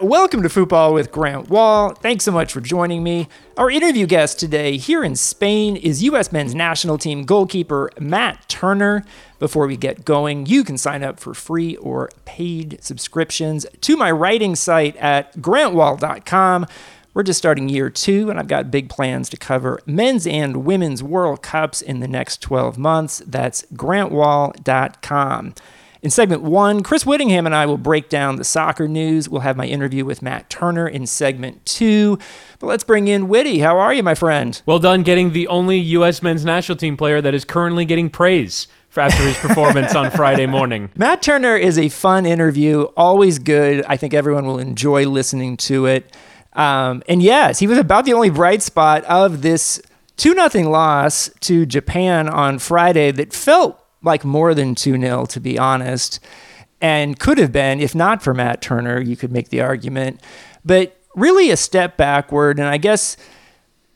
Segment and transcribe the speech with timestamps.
[0.00, 1.94] Welcome to Football with Grant Wahl.
[1.94, 3.28] Thanks so much for joining me.
[3.56, 6.32] Our interview guest today here in Spain is U.S.
[6.32, 9.04] men's national team goalkeeper Matt Turner.
[9.38, 14.10] Before we get going, you can sign up for free or paid subscriptions to my
[14.10, 16.66] writing site at grantwahl.com.
[17.14, 21.02] We're just starting year two, and I've got big plans to cover men's and women's
[21.02, 23.22] World Cups in the next 12 months.
[23.26, 25.54] That's grantwahl.com.
[26.02, 29.28] In segment one, Chris Wittingham and I will break down the soccer news.
[29.28, 32.18] We'll have my interview with Matt Turner in segment two.
[32.58, 33.60] But let's bring in Whitty.
[33.60, 34.60] How are you, my friend?
[34.66, 36.20] Well done getting the only U.S.
[36.20, 38.66] men's national team player that is currently getting praise
[38.96, 40.90] after his performance on Friday morning.
[40.96, 43.84] Matt Turner is a fun interview, always good.
[43.86, 46.16] I think everyone will enjoy listening to it.
[46.54, 49.80] Um, and yes, he was about the only bright spot of this
[50.16, 55.40] 2 0 loss to Japan on Friday that felt like more than 2 0, to
[55.40, 56.20] be honest,
[56.80, 60.20] and could have been, if not for Matt Turner, you could make the argument.
[60.64, 62.58] But really a step backward.
[62.58, 63.16] And I guess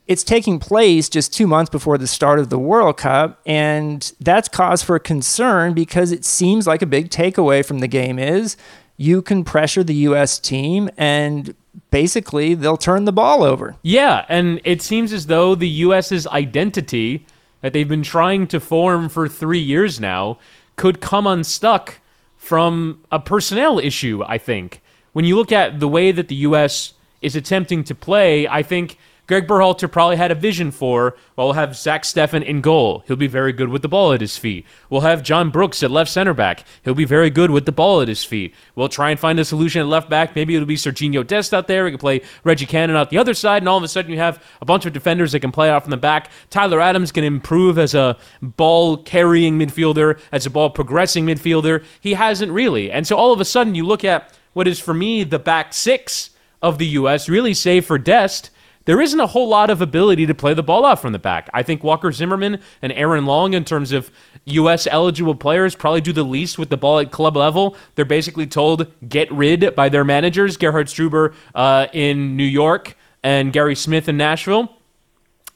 [0.07, 3.41] it's taking place just two months before the start of the World Cup.
[3.45, 8.17] And that's cause for concern because it seems like a big takeaway from the game
[8.17, 8.55] is
[8.95, 10.39] you can pressure the U.S.
[10.39, 11.53] team and
[11.91, 13.75] basically they'll turn the ball over.
[13.83, 14.25] Yeah.
[14.29, 17.25] And it seems as though the U.S.'s identity
[17.61, 20.37] that they've been trying to form for three years now
[20.75, 21.99] could come unstuck
[22.35, 24.81] from a personnel issue, I think.
[25.13, 26.93] When you look at the way that the U.S.
[27.21, 28.97] is attempting to play, I think
[29.27, 31.15] Greg Berhalter probably had a vision for.
[31.35, 33.03] Well, we'll have Zach Steffen in goal.
[33.07, 34.65] He'll be very good with the ball at his feet.
[34.89, 36.63] We'll have John Brooks at left center back.
[36.83, 38.55] He'll be very good with the ball at his feet.
[38.75, 40.33] We'll try and find a solution at left back.
[40.33, 41.83] Maybe it'll be Serginho Dest out there.
[41.83, 44.17] We can play Reggie Cannon out the other side, and all of a sudden you
[44.17, 46.31] have a bunch of defenders that can play out from the back.
[46.49, 51.83] Tyler Adams can improve as a ball carrying midfielder, as a ball progressing midfielder.
[51.99, 52.89] He hasn't really.
[52.89, 55.73] And so all of a sudden you look at what is for me the back
[55.73, 56.29] six
[56.61, 58.51] of the U.S., really save for Dest
[58.87, 61.49] there isn't a whole lot of ability to play the ball out from the back.
[61.53, 64.09] I think Walker Zimmerman and Aaron Long, in terms of
[64.45, 64.87] U.S.
[64.87, 67.75] eligible players, probably do the least with the ball at club level.
[67.95, 73.51] They're basically told get rid by their managers, Gerhard Struber uh, in New York and
[73.51, 74.71] Gary Smith in Nashville.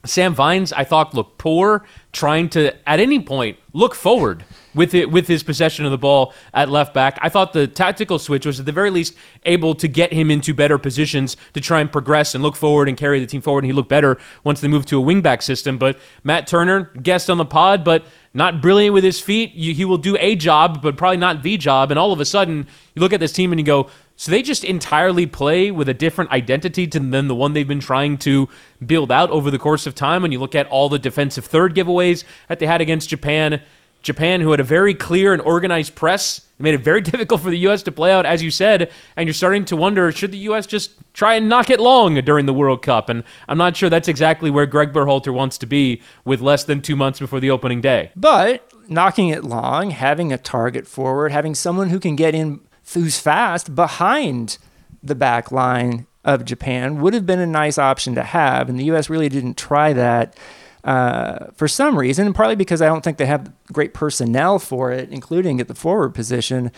[0.06, 4.44] Sam Vines, I thought, looked poor, trying to at any point look forward
[4.74, 7.18] with it with his possession of the ball at left back.
[7.22, 9.16] I thought the tactical switch was at the very least
[9.46, 12.98] able to get him into better positions to try and progress and look forward and
[12.98, 13.64] carry the team forward.
[13.64, 15.78] And he looked better once they moved to a wingback system.
[15.78, 19.52] But Matt Turner, guest on the pod, but not brilliant with his feet.
[19.52, 21.92] he will do a job, but probably not the job.
[21.92, 24.42] And all of a sudden, you look at this team and you go, so they
[24.44, 28.48] just entirely play with a different identity than the one they've been trying to
[28.86, 30.22] build out over the course of time.
[30.22, 33.62] When you look at all the defensive third giveaways that they had against Japan,
[34.02, 37.60] Japan, who had a very clear and organized press, made it very difficult for the
[37.60, 37.84] U.S.
[37.84, 38.92] to play out, as you said.
[39.16, 40.66] And you're starting to wonder should the U.S.
[40.66, 43.10] just try and knock it long during the World Cup?
[43.10, 46.82] And I'm not sure that's exactly where Greg Berhalter wants to be with less than
[46.82, 48.12] two months before the opening day.
[48.16, 52.62] But knocking it long, having a target forward, having someone who can get in
[52.94, 54.58] who's fast behind
[55.02, 58.70] the back line of Japan would have been a nice option to have.
[58.70, 59.10] And the U.S.
[59.10, 60.38] really didn't try that
[60.84, 64.92] uh, for some reason, and partly because I don't think they have great personnel for
[64.92, 66.72] it, including at the forward position.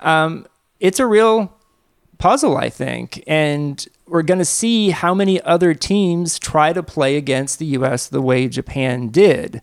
[0.00, 0.46] Um,
[0.78, 1.52] it's a real
[2.20, 3.24] puzzle, I think.
[3.26, 8.06] And we're going to see how many other teams try to play against the U.S.
[8.06, 9.56] the way Japan did.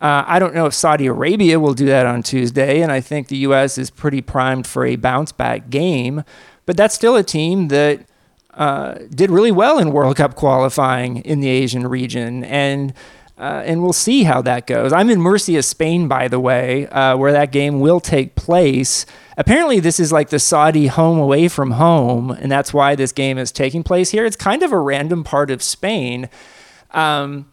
[0.00, 3.28] Uh, I don't know if Saudi Arabia will do that on Tuesday, and I think
[3.28, 3.76] the U.S.
[3.76, 6.24] is pretty primed for a bounce back game.
[6.64, 8.06] But that's still a team that
[8.54, 12.94] uh, did really well in World Cup qualifying in the Asian region, and
[13.40, 14.92] uh, and we'll see how that goes.
[14.92, 19.06] I'm in Murcia, Spain, by the way, uh, where that game will take place.
[19.38, 23.38] Apparently, this is like the Saudi home away from home, and that's why this game
[23.38, 24.26] is taking place here.
[24.26, 26.28] It's kind of a random part of Spain.
[26.90, 27.50] Um,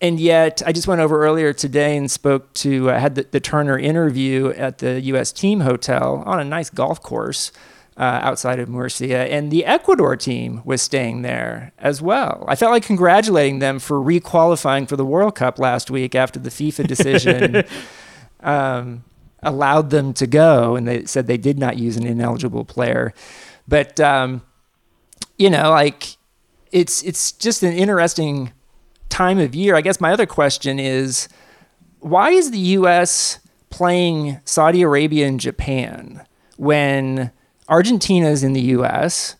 [0.00, 3.40] and yet I just went over earlier today and spoke to uh, had the, the,
[3.40, 5.32] Turner interview at the U.S.
[5.32, 7.52] Team Hotel on a nice golf course
[7.98, 12.44] uh, outside of Murcia, and the Ecuador team was staying there as well.
[12.46, 16.50] I felt like congratulating them for requalifying for the World Cup last week after the
[16.50, 17.64] FIFA decision
[18.40, 19.04] um,
[19.42, 23.12] allowed them to go, and they said they did not use an ineligible player,
[23.66, 24.42] but um,
[25.36, 26.16] you know, like
[26.70, 28.52] it's it's just an interesting
[29.08, 31.28] time of year, I guess my other question is
[32.00, 33.40] why is the U.S.
[33.70, 36.24] playing Saudi Arabia and Japan
[36.56, 37.32] when
[37.68, 39.36] Argentina is in the U.S.,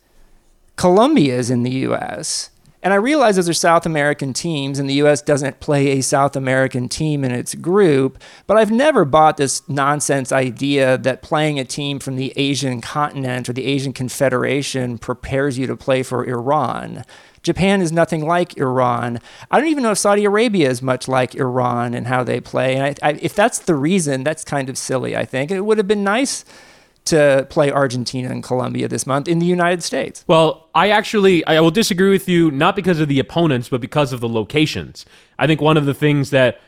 [0.77, 4.95] Colombia is in the U.S., And I realize those are South American teams, and the
[4.95, 5.21] U.S.
[5.21, 8.23] doesn't play a South American team in its group.
[8.47, 13.49] But I've never bought this nonsense idea that playing a team from the Asian continent
[13.49, 17.05] or the Asian Confederation prepares you to play for Iran.
[17.43, 19.21] Japan is nothing like Iran.
[19.51, 22.77] I don't even know if Saudi Arabia is much like Iran and how they play.
[22.77, 25.51] And I, I, if that's the reason, that's kind of silly, I think.
[25.51, 26.45] It would have been nice
[27.09, 30.25] to play Argentina and Colombia this month in the United States.
[30.27, 34.13] Well, I actually I will disagree with you not because of the opponents but because
[34.13, 35.05] of the locations.
[35.39, 36.61] I think one of the things that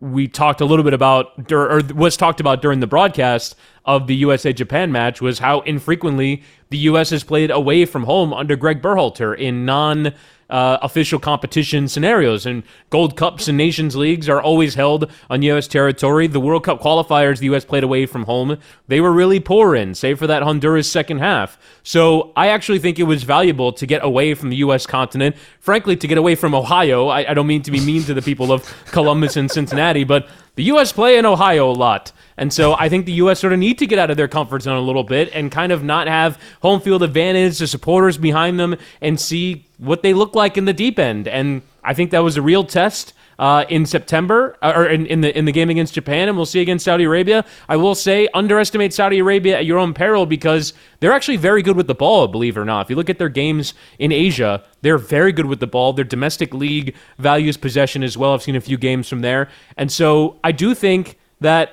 [0.00, 4.14] we talked a little bit about or was talked about during the broadcast of the
[4.16, 8.80] USA Japan match was how infrequently the US has played away from home under Greg
[8.80, 10.12] Berhalter in non
[10.48, 12.46] uh, official competition scenarios.
[12.46, 15.66] And Gold Cups and Nations Leagues are always held on U.S.
[15.66, 16.26] territory.
[16.26, 17.64] The World Cup qualifiers the U.S.
[17.64, 18.58] played away from home,
[18.88, 21.58] they were really poor in, save for that Honduras second half.
[21.82, 24.86] So I actually think it was valuable to get away from the U.S.
[24.86, 25.36] continent.
[25.60, 27.08] Frankly, to get away from Ohio.
[27.08, 28.62] I, I don't mean to be mean to the people of
[28.92, 30.92] Columbus and Cincinnati, but the U.S.
[30.92, 32.12] play in Ohio a lot.
[32.36, 33.38] And so I think the U.S.
[33.38, 35.70] sort of need to get out of their comfort zone a little bit and kind
[35.70, 40.34] of not have home field advantage, the supporters behind them, and see what they look
[40.34, 41.28] like in the deep end.
[41.28, 43.12] And I think that was a real test.
[43.38, 46.46] Uh, in September uh, or in, in, the in the game against Japan, and we'll
[46.46, 47.44] see against Saudi Arabia.
[47.68, 51.76] I will say underestimate Saudi Arabia at your own peril because they're actually very good
[51.76, 52.28] with the ball.
[52.28, 55.44] Believe it or not, if you look at their games in Asia, they're very good
[55.44, 55.92] with the ball.
[55.92, 58.32] Their domestic league values possession as well.
[58.32, 61.72] I've seen a few games from there, and so I do think that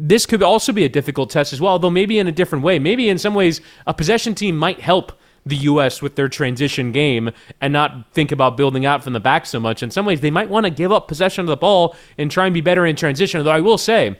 [0.00, 2.78] this could also be a difficult test as well, though maybe in a different way.
[2.78, 5.12] Maybe in some ways, a possession team might help
[5.46, 6.02] the U.S.
[6.02, 9.82] with their transition game and not think about building out from the back so much.
[9.82, 12.46] In some ways, they might want to give up possession of the ball and try
[12.46, 13.38] and be better in transition.
[13.38, 14.18] Although I will say,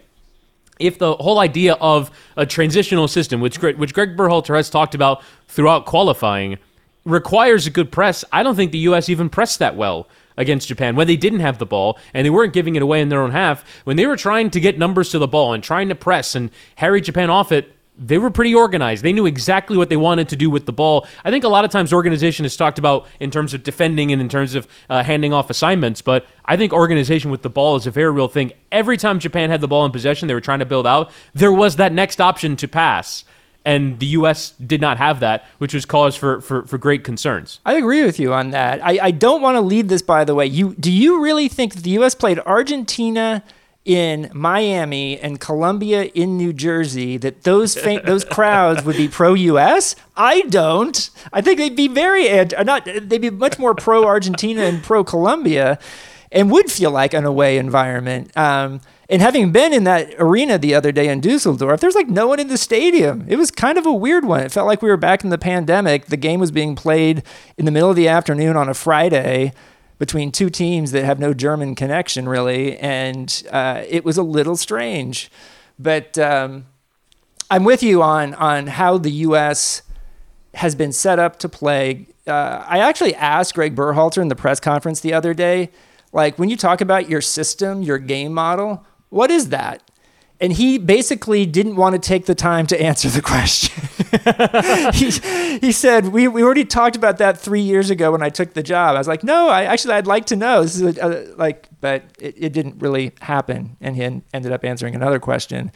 [0.79, 5.23] if the whole idea of a transitional system, which which Greg Berhalter has talked about
[5.47, 6.59] throughout qualifying,
[7.05, 9.09] requires a good press, I don't think the U.S.
[9.09, 12.55] even pressed that well against Japan when they didn't have the ball and they weren't
[12.55, 13.65] giving it away in their own half.
[13.85, 16.51] When they were trying to get numbers to the ball and trying to press and
[16.77, 19.05] harry Japan off it, they were pretty organized.
[19.05, 21.07] They knew exactly what they wanted to do with the ball.
[21.23, 24.23] I think a lot of times organization is talked about in terms of defending and
[24.23, 27.87] in terms of uh, handing off assignments, but I think organization with the ball is
[27.87, 28.53] a very real thing.
[28.73, 31.53] Every time Japan had the ball in possession, they were trying to build out, there
[31.53, 33.25] was that next option to pass
[33.63, 34.53] and the U.S.
[34.53, 37.61] did not have that, which was cause for, for, for great concerns.
[37.67, 38.83] I agree with you on that.
[38.83, 40.47] I, I don't want to leave this, by the way.
[40.47, 42.15] You do you really think the U.S.
[42.15, 43.45] played Argentina
[43.85, 49.35] in Miami and Colombia in New Jersey that those fa- those crowds would be pro
[49.35, 49.97] U.S.
[50.17, 51.11] I don't.
[51.33, 52.85] I think they'd be very anti- not.
[52.85, 55.79] They'd be much more pro Argentina and pro Colombia,
[56.31, 58.37] and would feel like an away environment.
[58.37, 62.29] Um, and having been in that arena the other day in Dusseldorf, there's like no
[62.29, 63.25] one in the stadium.
[63.29, 64.41] It was kind of a weird one.
[64.41, 66.07] It felt like we were back in the pandemic.
[66.07, 67.25] The game was being played
[67.59, 69.53] in the middle of the afternoon on a Friday
[70.01, 72.79] between two teams that have no German connection, really.
[72.79, 75.31] And uh, it was a little strange.
[75.79, 76.65] But um,
[77.51, 79.83] I'm with you on, on how the U.S.
[80.55, 82.07] has been set up to play.
[82.27, 85.71] Uh, I actually asked Greg Berhalter in the press conference the other day,
[86.13, 89.83] like, when you talk about your system, your game model, what is that?
[90.41, 94.00] And he basically didn't want to take the time to answer the question.
[94.95, 95.11] he,
[95.59, 98.63] he said, we, we already talked about that three years ago when I took the
[98.63, 98.95] job.
[98.95, 100.63] I was like, no, I actually, I'd like to know.
[100.63, 103.77] This is a, a, uh, like, but it, it didn't really happen.
[103.81, 105.71] And he ended up answering another question.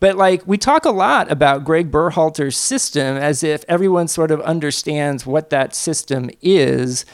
[0.00, 4.40] But like we talk a lot about Greg Berhalter's system as if everyone sort of
[4.40, 7.04] understands what that system is.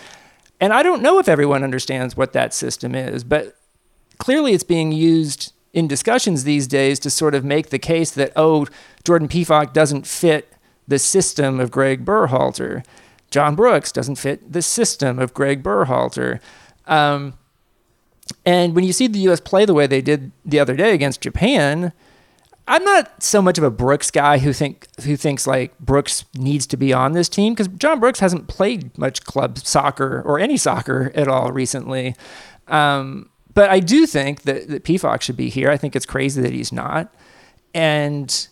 [0.60, 3.56] And I don't know if everyone understands what that system is, but
[4.18, 8.32] clearly it's being used in discussions these days to sort of make the case that,
[8.34, 8.66] oh,
[9.04, 10.50] Jordan Pefok doesn't fit
[10.88, 12.84] the system of Greg Berhalter.
[13.30, 16.40] John Brooks doesn't fit the system of Greg Berhalter.
[16.86, 17.34] Um,
[18.44, 19.40] and when you see the U.S.
[19.40, 21.92] play the way they did the other day against Japan,
[22.68, 26.66] I'm not so much of a Brooks guy who think who thinks like Brooks needs
[26.68, 30.56] to be on this team because John Brooks hasn't played much club soccer or any
[30.56, 32.16] soccer at all recently.
[32.66, 35.70] Um, but I do think that, that Pefok should be here.
[35.70, 37.14] I think it's crazy that he's not.
[37.72, 38.48] And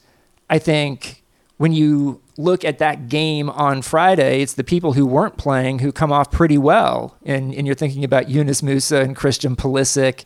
[0.48, 1.23] I think
[1.56, 5.92] when you look at that game on Friday, it's the people who weren't playing who
[5.92, 7.16] come off pretty well.
[7.24, 10.24] And, and you're thinking about Yunus Musah and Christian Pulisic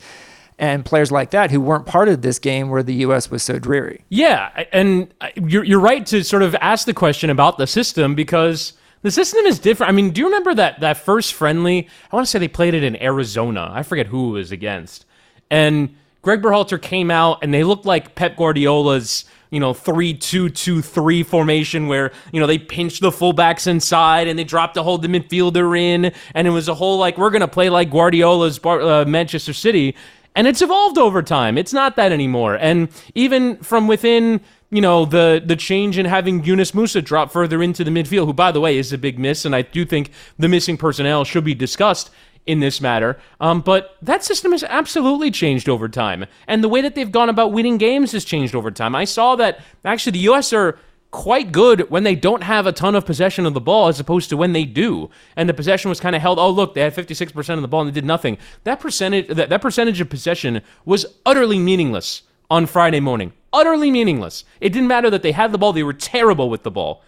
[0.59, 3.31] and players like that who weren't part of this game where the U.S.
[3.31, 4.05] was so dreary.
[4.09, 8.15] Yeah, and uh, you're, you're right to sort of ask the question about the system
[8.15, 9.91] because– the system is different.
[9.91, 11.89] I mean, do you remember that that first friendly?
[12.11, 13.71] I want to say they played it in Arizona.
[13.73, 15.07] I forget who it was against.
[15.51, 20.49] And Greg Berhalter came out and they looked like Pep Guardiola's you know, three two
[20.49, 24.83] two three formation where you know they pinched the fullbacks inside and they dropped to
[24.83, 28.61] hold the midfielder in, and it was a whole like we're gonna play like Guardiola's
[28.65, 29.95] uh, Manchester City,
[30.35, 31.57] and it's evolved over time.
[31.57, 34.41] It's not that anymore, and even from within.
[34.71, 38.35] You know the the change in having Yunus Musah drop further into the midfield, who
[38.35, 41.43] by the way is a big miss, and I do think the missing personnel should
[41.43, 42.11] be discussed
[42.47, 43.19] in this matter.
[43.41, 46.27] Um, but that system has absolutely changed over time.
[46.47, 48.95] And the way that they've gone about winning games has changed over time.
[48.95, 50.53] I saw that actually the U.S.
[50.53, 50.79] are
[51.11, 54.29] quite good when they don't have a ton of possession of the ball as opposed
[54.31, 55.11] to when they do.
[55.37, 57.81] And the possession was kind of held, oh, look, they had 56% of the ball
[57.81, 58.39] and they did nothing.
[58.65, 63.33] That percentage, that, that percentage of possession was utterly meaningless on Friday morning.
[63.53, 64.45] Utterly meaningless.
[64.61, 67.03] It didn't matter that they had the ball, they were terrible with the ball.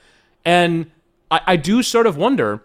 [0.45, 0.91] And
[1.31, 2.63] I, I do sort of wonder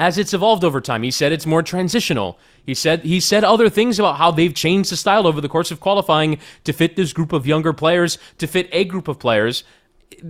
[0.00, 1.02] as it's evolved over time.
[1.02, 2.38] He said it's more transitional.
[2.64, 5.70] He said he said other things about how they've changed the style over the course
[5.70, 9.62] of qualifying to fit this group of younger players, to fit a group of players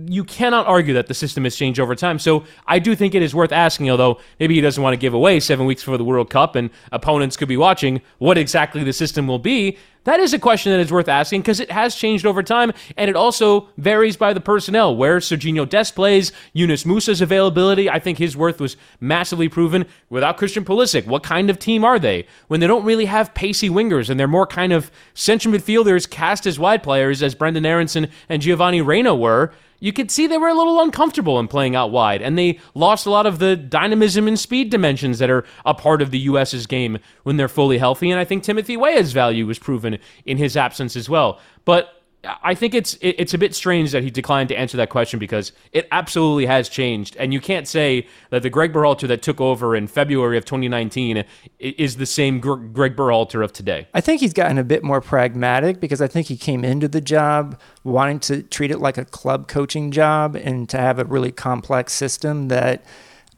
[0.07, 2.19] you cannot argue that the system has changed over time.
[2.19, 5.13] So I do think it is worth asking, although maybe he doesn't want to give
[5.13, 8.93] away seven weeks before the World Cup and opponents could be watching what exactly the
[8.93, 9.77] system will be.
[10.03, 13.07] That is a question that is worth asking because it has changed over time and
[13.07, 14.95] it also varies by the personnel.
[14.95, 19.85] Where Serginho Dest plays, Yunus Musah's availability, I think his worth was massively proven.
[20.09, 22.25] Without Christian Pulisic, what kind of team are they?
[22.47, 26.47] When they don't really have pacey wingers and they're more kind of central midfielders cast
[26.47, 30.47] as wide players as Brendan Aaronson and Giovanni Reyna were, you could see they were
[30.47, 34.27] a little uncomfortable in playing out wide, and they lost a lot of the dynamism
[34.27, 38.11] and speed dimensions that are a part of the U.S.'s game when they're fully healthy.
[38.11, 41.39] And I think Timothy Weah's value was proven in his absence as well.
[41.65, 45.17] But I think it's it's a bit strange that he declined to answer that question
[45.17, 49.41] because it absolutely has changed, and you can't say that the Greg Berhalter that took
[49.41, 51.25] over in February of 2019
[51.59, 53.87] is the same Greg Berhalter of today.
[53.95, 57.01] I think he's gotten a bit more pragmatic because I think he came into the
[57.01, 61.31] job wanting to treat it like a club coaching job and to have a really
[61.31, 62.85] complex system that.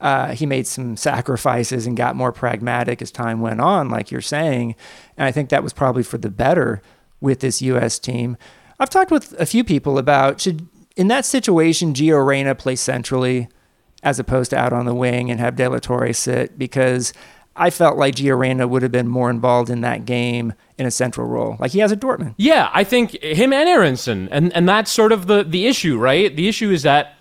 [0.02, 4.20] Uh, he made some sacrifices and got more pragmatic as time went on, like you're
[4.20, 4.75] saying.
[5.16, 6.82] And I think that was probably for the better
[7.22, 8.00] with this U.S.
[8.00, 8.36] team.
[8.80, 13.50] I've talked with a few people about should in that situation Gio Reyna play centrally
[14.03, 17.13] as opposed to out on the wing and have De La Torre sit because
[17.56, 20.92] I felt like Gio Reyna would have been more involved in that game in a
[20.92, 22.34] central role, like he has at Dortmund.
[22.38, 26.36] Yeah, I think him and Aaronson, and and that's sort of the the issue, right?
[26.36, 27.15] The issue is that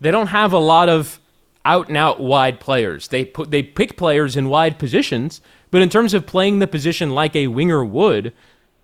[0.00, 1.20] they don't have a lot of
[1.64, 3.08] out and out wide players.
[3.08, 7.10] They put they pick players in wide positions, but in terms of playing the position
[7.10, 8.32] like a winger would,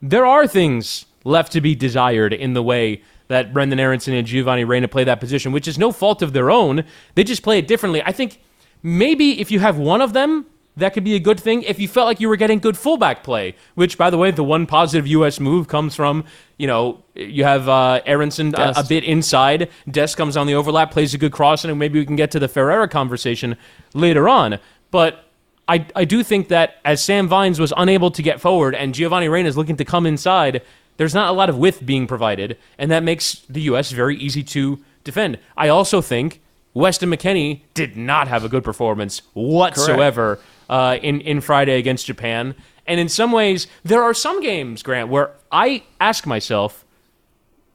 [0.03, 4.65] there are things left to be desired in the way that Brendan Aaronson and Giovanni
[4.65, 6.85] Reyna play that position, which is no fault of their own.
[7.15, 8.03] They just play it differently.
[8.03, 8.41] I think
[8.83, 11.87] maybe if you have one of them, that could be a good thing if you
[11.87, 13.55] felt like you were getting good fullback play.
[13.75, 15.39] Which, by the way, the one positive U.S.
[15.39, 16.25] move comes from
[16.57, 19.69] you know you have uh, Aaronson a, a, bit inside.
[19.91, 22.39] Dest comes on the overlap, plays a good cross, and maybe we can get to
[22.39, 23.57] the Ferreira conversation
[23.93, 24.59] later on.
[24.91, 25.27] But
[25.69, 29.29] I I do think that as Sam Vines was unable to get forward and Giovanni
[29.29, 30.63] Reyna is looking to come inside,
[31.03, 33.91] there's not a lot of width being provided, and that makes the U.S.
[33.91, 35.37] very easy to defend.
[35.57, 36.41] I also think
[36.75, 40.39] Weston McKennie did not have a good performance whatsoever
[40.71, 42.55] uh, in in Friday against Japan.
[42.87, 46.85] And in some ways, there are some games, Grant, where I ask myself,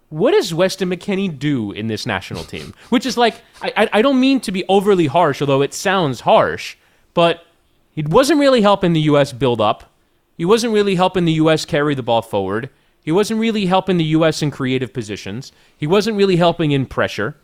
[0.07, 2.73] what does Weston McKennie do in this national team?
[2.87, 6.77] Which is like, I, I don't mean to be overly harsh, although it sounds harsh,
[7.13, 7.45] but
[7.91, 9.33] he wasn't really helping the U.S.
[9.33, 9.91] build up.
[10.37, 11.65] He wasn't really helping the U.S.
[11.65, 12.69] carry the ball forward.
[13.07, 14.41] He wasn't really helping the U.S.
[14.41, 15.53] in creative positions.
[15.77, 17.37] He wasn't really helping in pressure.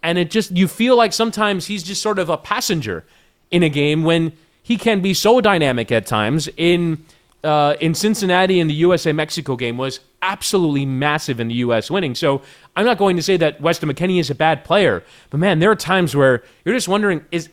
[0.00, 3.04] And it just, you feel like sometimes he's just sort of a passenger
[3.50, 6.48] in a game when he can be so dynamic at times.
[6.56, 7.04] In,
[7.42, 11.90] uh, in Cincinnati in the USA Mexico game was absolutely massive in the U.S.
[11.90, 12.14] winning.
[12.14, 12.42] So
[12.76, 15.72] I'm not going to say that Weston McKennie is a bad player, but man, there
[15.72, 17.48] are times where you're just wondering is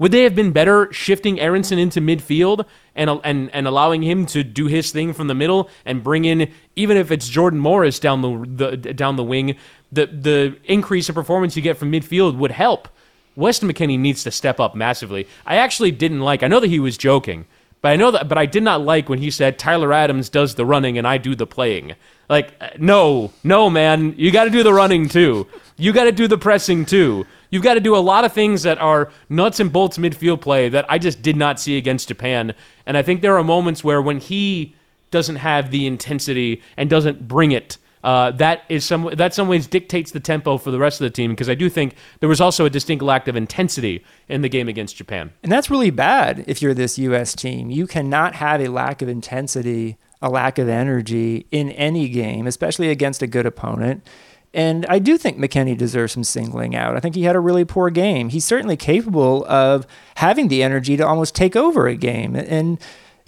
[0.00, 2.64] would they have been better shifting Aaronson into midfield
[2.96, 6.50] and and and allowing him to do his thing from the middle and bring in
[6.74, 9.56] even if it's Jordan Morris down the, the down the wing,
[9.92, 12.88] the the increase in performance you get from midfield would help.
[13.36, 15.28] Weston McKennie needs to step up massively.
[15.44, 16.42] I actually didn't like.
[16.42, 17.44] I know that he was joking,
[17.82, 18.26] but I know that.
[18.26, 21.18] But I did not like when he said Tyler Adams does the running and I
[21.18, 21.94] do the playing.
[22.30, 25.48] Like, no, no, man, you got to do the running too.
[25.76, 27.26] You got to do the pressing too.
[27.50, 30.68] You've got to do a lot of things that are nuts and bolts midfield play
[30.68, 32.54] that I just did not see against Japan.
[32.86, 34.76] And I think there are moments where when he
[35.10, 39.66] doesn't have the intensity and doesn't bring it uh, that is some that some ways
[39.66, 42.40] dictates the tempo for the rest of the team because I do think there was
[42.40, 45.32] also a distinct lack of intensity in the game against Japan.
[45.42, 47.34] And that's really bad if you're this U.S.
[47.34, 47.70] team.
[47.70, 52.90] You cannot have a lack of intensity, a lack of energy in any game, especially
[52.90, 54.06] against a good opponent.
[54.52, 56.96] And I do think McKennie deserves some singling out.
[56.96, 58.30] I think he had a really poor game.
[58.30, 59.86] He's certainly capable of
[60.16, 62.80] having the energy to almost take over a game and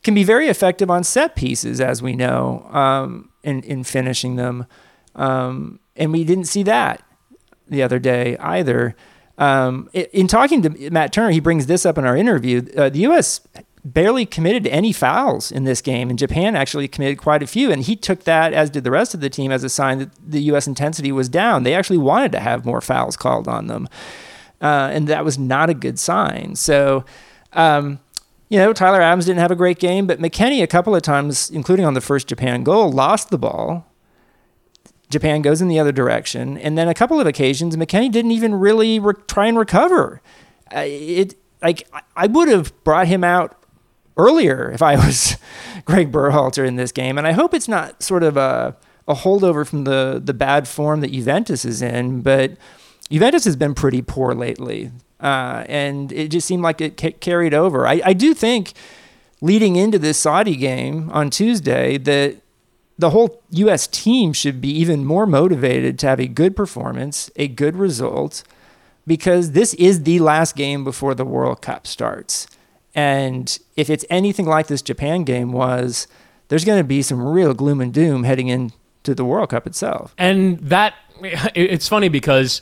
[0.03, 2.67] can be very effective on set pieces, as we know.
[2.71, 4.67] Um, in, in finishing them.
[5.15, 7.03] Um, and we didn't see that
[7.69, 8.97] the other day either.
[9.39, 12.65] Um, in talking to Matt Turner, he brings this up in our interview.
[12.77, 13.41] Uh, the U.S.
[13.85, 17.73] barely committed any fouls in this game, and Japan actually committed quite a few.
[17.73, 20.11] And he took that, as did the rest of the team, as a sign that
[20.25, 20.67] the U.S.
[20.67, 21.63] intensity was down.
[21.63, 23.89] They actually wanted to have more fouls called on them,
[24.61, 26.57] uh, and that was not a good sign.
[26.57, 27.05] So.
[27.55, 28.01] Um,
[28.49, 31.49] you know, Tyler Adams didn't have a great game, but McKennie, a couple of times,
[31.49, 33.91] including on the first Japan goal, lost the ball.
[35.09, 36.59] Japan goes in the other direction.
[36.59, 40.21] And then a couple of occasions, McKennie didn't even really re- try and recover.
[40.71, 43.62] Uh, it like I would have brought him out
[44.17, 45.37] earlier if I was
[45.85, 47.19] Greg Berhalter in this game.
[47.19, 48.77] And I hope it's not sort of a,
[49.09, 52.53] a holdover from the, the bad form that Juventus is in, but
[53.11, 54.91] Juventus has been pretty poor lately.
[55.21, 57.87] Uh, and it just seemed like it ca- carried over.
[57.87, 58.73] I, I do think
[59.41, 62.39] leading into this Saudi game on Tuesday that
[62.99, 63.87] the whole U.S.
[63.87, 68.45] team should be even more motivated to have a good performance, a good result,
[69.07, 72.47] because this is the last game before the World Cup starts.
[72.95, 76.07] And if it's anything like this Japan game was,
[76.49, 80.15] there's going to be some real gloom and doom heading into the World Cup itself.
[80.19, 80.95] And that,
[81.55, 82.61] it's funny because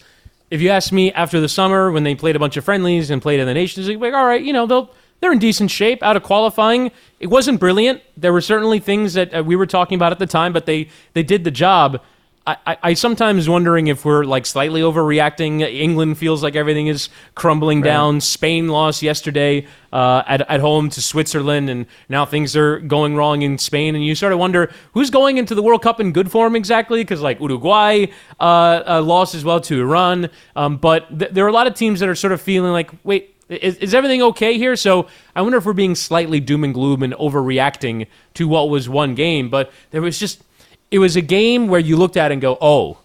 [0.50, 3.20] if you ask me after the summer when they played a bunch of friendlies and
[3.20, 6.02] played in the Nations League, like, all right, you know, they'll they're in decent shape
[6.02, 6.90] out of qualifying.
[7.20, 8.00] It wasn't brilliant.
[8.16, 10.88] There were certainly things that uh, we were talking about at the time, but they
[11.12, 12.02] they did the job.
[12.46, 15.60] I, I, I sometimes wondering if we're like slightly overreacting.
[15.60, 17.88] England feels like everything is crumbling right.
[17.88, 18.20] down.
[18.20, 23.42] Spain lost yesterday uh, at, at home to Switzerland, and now things are going wrong
[23.42, 23.94] in Spain.
[23.94, 27.02] And you sort of wonder who's going into the World Cup in good form exactly,
[27.02, 28.06] because like Uruguay
[28.38, 30.30] uh, uh, lost as well to Iran.
[30.56, 32.90] Um, but th- there are a lot of teams that are sort of feeling like,
[33.04, 34.76] wait, is, is, everything okay here?
[34.76, 38.88] So I wonder if we're being slightly doom and gloom and overreacting to what was
[38.88, 39.50] one game.
[39.50, 40.42] But there was just
[40.90, 42.98] it was a game where you looked at and go, oh,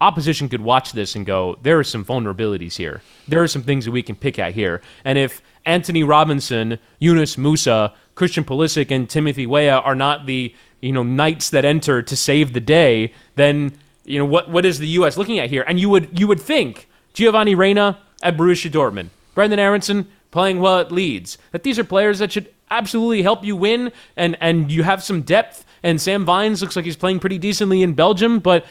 [0.00, 3.02] opposition could watch this and go, there are some vulnerabilities here.
[3.28, 4.80] There are some things that we can pick at here.
[5.04, 10.92] And if Antonee Robinson, Yunus Musah, Christian Pulisic, and Timothy Weah are not the you
[10.92, 14.88] know knights that enter to save the day, then you know what what is the
[14.88, 15.16] U.S.
[15.16, 15.64] looking at here?
[15.66, 20.80] And you would you would think Giovanni Reyna at Borussia Dortmund, Brendan Aaronson playing well
[20.80, 24.82] at Leeds, that these are players that should absolutely help you win, and and you
[24.82, 28.64] have some depth and Sam Vines looks like he's playing pretty decently in Belgium, but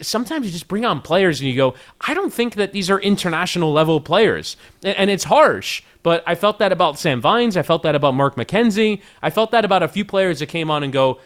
[0.00, 2.98] sometimes you just bring on players and you go, I don't think that these are
[3.00, 4.56] international level players.
[4.82, 7.56] And it's harsh, but I felt that about Sam Vines.
[7.56, 9.02] I felt that about Mark McKenzie.
[9.22, 11.20] I felt that about a few players that came on and go,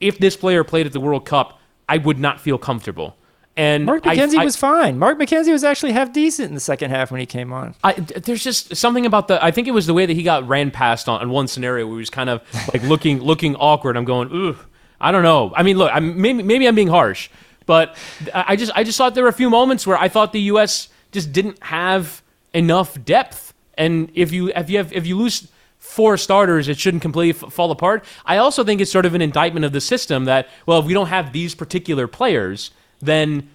[0.00, 3.16] if this player played at the World Cup, I would not feel comfortable.
[3.56, 4.98] And Mark McKenzie I, was fine.
[4.98, 7.74] Mark McKenzie was actually half decent in the second half when he came on.
[7.84, 9.44] I, there's just something about the.
[9.44, 11.86] I think it was the way that he got ran past on, on one scenario
[11.86, 12.40] where he was kind of
[12.72, 13.98] like looking looking awkward.
[13.98, 14.56] I'm going, ooh,
[15.00, 15.52] I don't know.
[15.54, 17.28] I mean, look, I'm, maybe maybe I'm being harsh,
[17.66, 17.96] but
[18.32, 20.88] I just I just thought there were a few moments where I thought the U.S.
[21.10, 22.22] just didn't have
[22.54, 27.02] enough depth, and if you if you have if you lose four starters, it shouldn't
[27.02, 28.04] completely f- fall apart.
[28.24, 30.94] I also think it's sort of an indictment of the system that well, if we
[30.94, 32.70] don't have these particular players,
[33.02, 33.50] then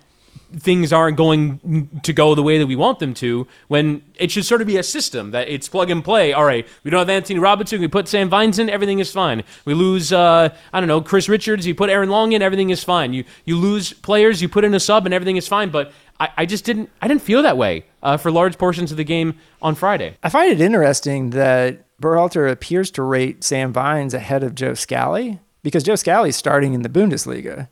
[0.56, 4.46] things aren't going to go the way that we want them to when it should
[4.46, 6.32] sort of be a system that it's plug and play.
[6.34, 9.44] All right, we don't have Antonee Robinson, we put Sam Vines in, everything is fine.
[9.66, 12.84] We lose, uh, I don't know, Chris Richards, you put Aaron Long in, everything is
[12.84, 13.14] fine.
[13.14, 15.70] You you lose players, you put in a sub, and everything is fine.
[15.70, 18.98] But I, I just didn't I didn't feel that way uh, for large portions of
[18.98, 20.18] the game on Friday.
[20.24, 25.40] I find it interesting that Berhalter appears to rate Sam Vines ahead of Joe Scally
[25.64, 27.68] because Joe Scally is starting in the Bundesliga.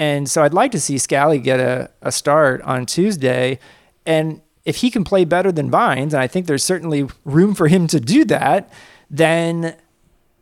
[0.00, 3.58] And so I'd like to see Scally get a, a start on Tuesday.
[4.06, 7.68] And if he can play better than Vines, and I think there's certainly room for
[7.68, 8.72] him to do that,
[9.10, 9.76] then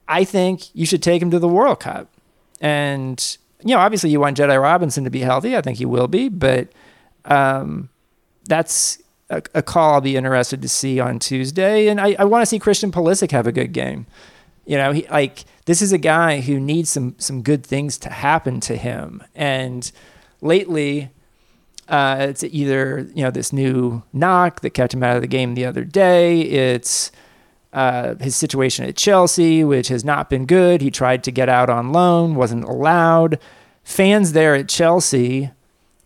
[0.06, 2.08] I think you should take him to the World Cup.
[2.60, 5.56] And, you know, obviously you want Jedi Robinson to be healthy.
[5.56, 6.68] I think he will be, but
[7.24, 7.88] um,
[8.46, 11.88] that's a, a, call I'll be interested to see on Tuesday.
[11.88, 14.06] And I, I want to see Christian Pulisic have a good game.
[14.66, 18.08] You know, he like this is a guy who needs some some good things to
[18.08, 19.22] happen to him.
[19.34, 19.92] And
[20.40, 21.10] lately,
[21.88, 25.54] uh, it's either you know this new knock that kept him out of the game
[25.54, 26.40] the other day.
[26.40, 27.12] It's
[27.74, 30.80] uh, his situation at Chelsea, which has not been good.
[30.80, 33.38] He tried to get out on loan, wasn't allowed.
[33.84, 35.50] fans there at Chelsea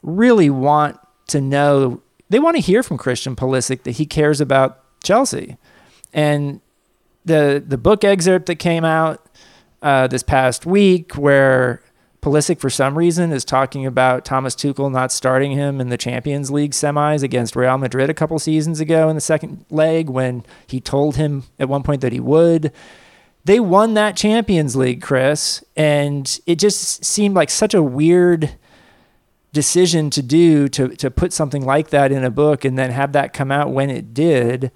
[0.02, 0.98] really want
[1.28, 5.56] to know, they want to hear from Christian Pulisic that he cares about Chelsea.
[6.12, 6.60] And
[7.24, 9.21] the the book excerpt that came out
[9.82, 11.82] uh, this past week, where
[12.22, 16.50] Pulisic, for some reason, is talking about Thomas Tuchel not starting him in the Champions
[16.50, 20.80] League semis against Real Madrid a couple seasons ago in the second leg when he
[20.80, 22.72] told him at one point that he would.
[23.44, 28.56] They won that Champions League, Chris, and it just seemed like such a weird
[29.52, 33.12] decision to do to to put something like that in a book and then have
[33.12, 34.70] that come out when it did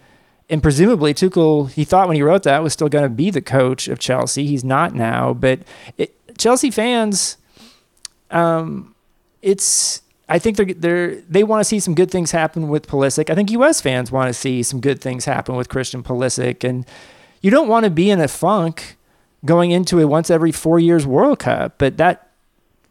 [0.49, 3.43] and presumably Tuchel, he thought when he wrote that was still going to be the
[3.43, 4.47] coach of Chelsea.
[4.47, 5.61] He's not now, but
[5.99, 7.37] it, Chelsea fans,
[8.31, 8.95] um,
[9.43, 13.31] it's I think they're they're they want to see some good things happen with Pulisic.
[13.31, 13.81] I think U.S.
[13.81, 16.87] fans want to see some good things happen with Christian Pulisic, and
[17.41, 18.97] you don't want to be in a funk
[19.45, 22.26] going into a once every four years World Cup, but that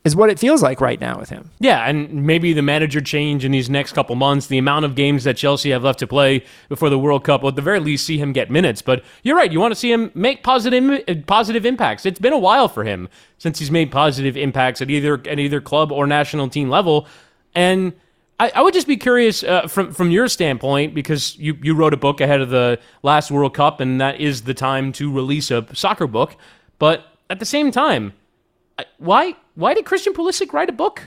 [0.06, 1.50] is what it feels like right now with him.
[1.60, 5.24] Yeah, and maybe the manager change in these next couple months, the amount of games
[5.24, 8.06] that Chelsea have left to play before the World Cup, will at the very least
[8.06, 8.84] see him get minutes.
[8.84, 12.06] But you're right, you want to see him make positive positive impacts.
[12.06, 15.60] It's been a while for him since he's made positive impacts at either at either
[15.60, 17.08] club or national team level,
[17.54, 17.94] and.
[18.38, 21.94] I, I would just be curious uh, from from your standpoint because you, you wrote
[21.94, 25.52] a book ahead of the last World Cup and that is the time to release
[25.52, 26.36] a soccer book.
[26.78, 28.12] But at the same time,
[28.98, 31.04] why why did Christian Pulisic write a book?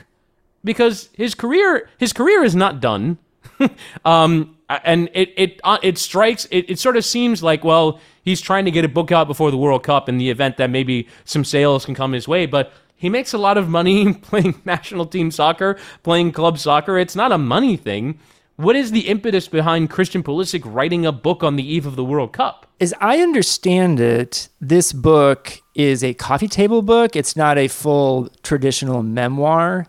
[0.63, 3.17] Because his career his career is not done.
[4.05, 8.41] um, and it it uh, it strikes it, it sort of seems like well he's
[8.41, 11.07] trying to get a book out before the World Cup in the event that maybe
[11.25, 15.05] some sales can come his way, but he makes a lot of money playing national
[15.05, 16.97] team soccer, playing club soccer.
[16.97, 18.19] It's not a money thing.
[18.57, 22.03] What is the impetus behind Christian Pulisic writing a book on the eve of the
[22.03, 22.67] World Cup?
[22.81, 27.15] As I understand it, this book is a coffee table book.
[27.15, 29.87] It's not a full traditional memoir,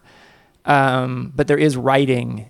[0.65, 2.49] um, but there is writing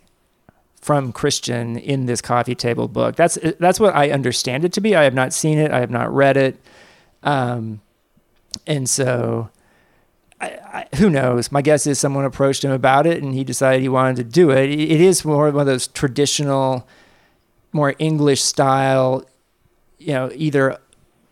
[0.81, 3.17] from Christian in this coffee table book.
[3.17, 4.95] That's that's what I understand it to be.
[4.95, 5.71] I have not seen it.
[5.71, 6.61] I have not read it,
[7.23, 7.81] um,
[8.67, 9.51] and so
[10.41, 11.51] I, I, who knows?
[11.51, 14.51] My guess is someone approached him about it, and he decided he wanted to do
[14.51, 14.69] it.
[14.69, 16.87] It is more one of those traditional,
[17.73, 19.25] more English style.
[19.99, 20.79] You know, either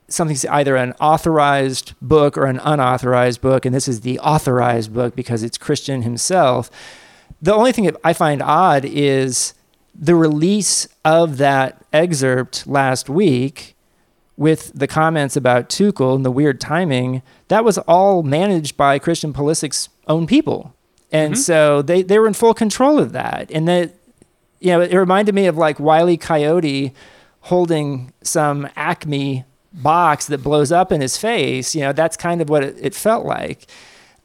[0.09, 5.15] something's either an authorized book or an unauthorized book, and this is the authorized book
[5.15, 6.71] because it's Christian himself.
[7.41, 9.55] The only thing that I find odd is
[9.95, 13.77] the release of that excerpt last week
[14.37, 19.33] with the comments about Tuchel and the weird timing, that was all managed by Christian
[19.33, 20.75] Pulisic's own people.
[21.11, 21.41] And mm-hmm.
[21.41, 23.51] so they, they were in full control of that.
[23.51, 23.97] And that,
[24.61, 26.95] you know, it reminded me of like Wiley Coyote
[27.41, 29.45] holding some Acme
[29.83, 31.75] box that blows up in his face.
[31.75, 33.67] You know, that's kind of what it, it felt like.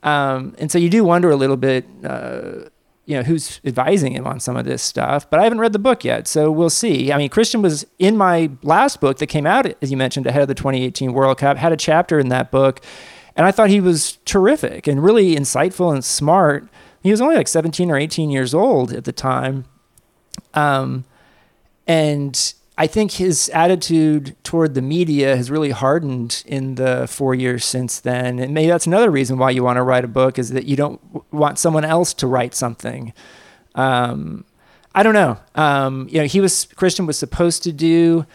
[0.03, 2.69] Um, and so you do wonder a little bit, uh,
[3.05, 5.79] you know who's advising him on some of this stuff but i haven't read the
[5.79, 9.45] book yet so we'll see i mean christian was in my last book that came
[9.45, 12.49] out as you mentioned ahead of the 2018 world cup had a chapter in that
[12.49, 12.83] book
[13.35, 16.67] and i thought he was terrific and really insightful and smart
[17.01, 19.65] he was only like 17 or 18 years old at the time
[20.53, 21.03] um,
[21.87, 27.65] and I think his attitude toward the media has really hardened in the four years
[27.65, 28.39] since then.
[28.39, 30.75] And maybe that's another reason why you want to write a book is that you
[30.75, 30.99] don't
[31.31, 33.13] want someone else to write something.
[33.75, 34.45] Um,
[34.95, 35.37] I don't know.
[35.55, 38.25] Um, you know, he was Christian was supposed to do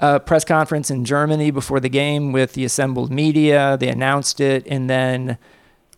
[0.00, 3.76] a press conference in Germany before the game with the assembled media.
[3.78, 5.38] They announced it, and then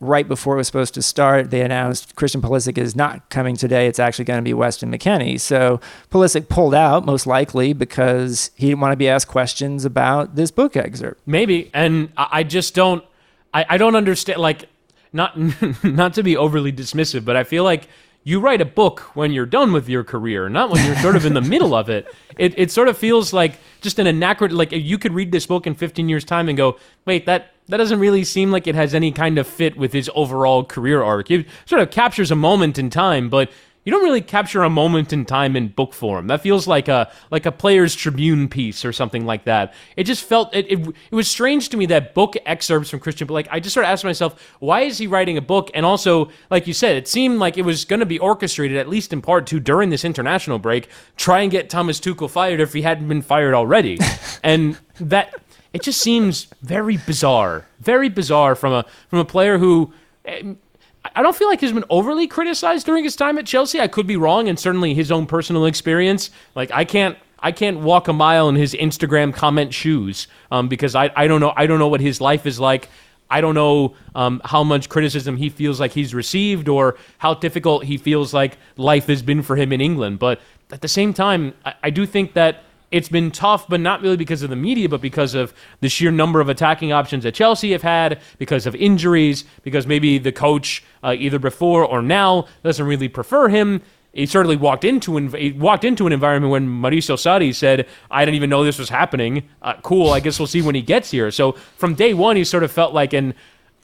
[0.01, 3.87] right before it was supposed to start, they announced Christian Pulisic is not coming today.
[3.87, 5.39] It's actually going to be Weston McKennie.
[5.39, 5.79] So
[6.11, 10.51] Pulisic pulled out, most likely because he didn't want to be asked questions about this
[10.51, 11.21] book excerpt.
[11.27, 13.05] Maybe, and I just don't.
[13.53, 14.41] I, I don't understand.
[14.41, 14.69] Like,
[15.13, 15.37] not
[15.85, 17.87] not to be overly dismissive, but I feel like
[18.23, 21.25] you write a book when you're done with your career, not when you're sort of
[21.25, 22.07] in the middle of it.
[22.39, 24.59] It it sort of feels like just an anachronism.
[24.59, 27.79] Like you could read this book in 15 years' time and go, wait, that that
[27.79, 31.31] doesn't really seem like it has any kind of fit with his overall career arc.
[31.31, 33.51] It sort of captures a moment in time, but
[33.85, 36.27] you don't really capture a moment in time in book form.
[36.27, 39.73] That feels like a like a player's tribune piece or something like that.
[39.97, 43.27] It just felt it, it, it was strange to me that book excerpts from Christian.
[43.27, 45.71] But like I just sort of asked myself, why is he writing a book?
[45.73, 48.89] And also, like you said, it seemed like it was going to be orchestrated at
[48.89, 52.75] least in part to during this international break, try and get Thomas Tuchel fired if
[52.75, 53.99] he hadn't been fired already,
[54.43, 55.35] and that
[55.73, 59.93] it just seems very bizarre, very bizarre from a from a player who.
[60.27, 60.55] Eh,
[61.05, 63.81] I don't feel like he's been overly criticized during his time at Chelsea.
[63.81, 66.31] I could be wrong, and certainly his own personal experience.
[66.55, 70.95] Like I can't, I can't walk a mile in his Instagram comment shoes um, because
[70.95, 72.89] I, I don't know, I don't know what his life is like.
[73.31, 77.85] I don't know um, how much criticism he feels like he's received or how difficult
[77.85, 80.19] he feels like life has been for him in England.
[80.19, 84.03] But at the same time, I, I do think that it's been tough, but not
[84.03, 87.35] really because of the media, but because of the sheer number of attacking options that
[87.35, 92.47] Chelsea have had, because of injuries, because maybe the coach, uh, either before or now,
[92.63, 93.81] doesn't really prefer him.
[94.13, 98.35] He certainly walked into he walked into an environment when Maurizio Sarri said, "I didn't
[98.35, 101.31] even know this was happening." Uh, cool, I guess we'll see when he gets here.
[101.31, 103.35] So from day one, he sort of felt like an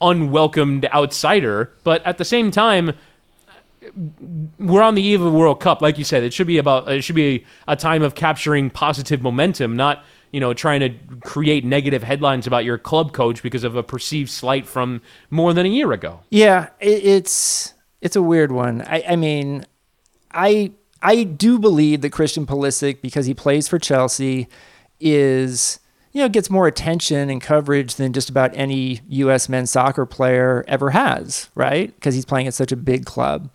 [0.01, 2.93] unwelcomed outsider, but at the same time
[4.59, 6.23] we're on the eve of World Cup, like you said.
[6.23, 10.05] It should be about it should be a, a, time of capturing positive momentum, not
[10.33, 14.31] you know trying to create negative headlines about your club coach because of a perceived
[14.31, 16.21] slight from more than a year ago.
[16.31, 18.83] Yeah, it, it's it's a weird one.
[18.83, 19.65] I, I mean,
[20.33, 20.73] I
[21.03, 24.49] I do believe that Christian Pulisic, because he plays for Chelsea,
[25.01, 25.81] is
[26.13, 29.49] you know gets more attention and coverage than just about any U.S.
[29.49, 31.95] men's soccer player ever has, right?
[31.95, 33.51] Because he's playing at such a big club.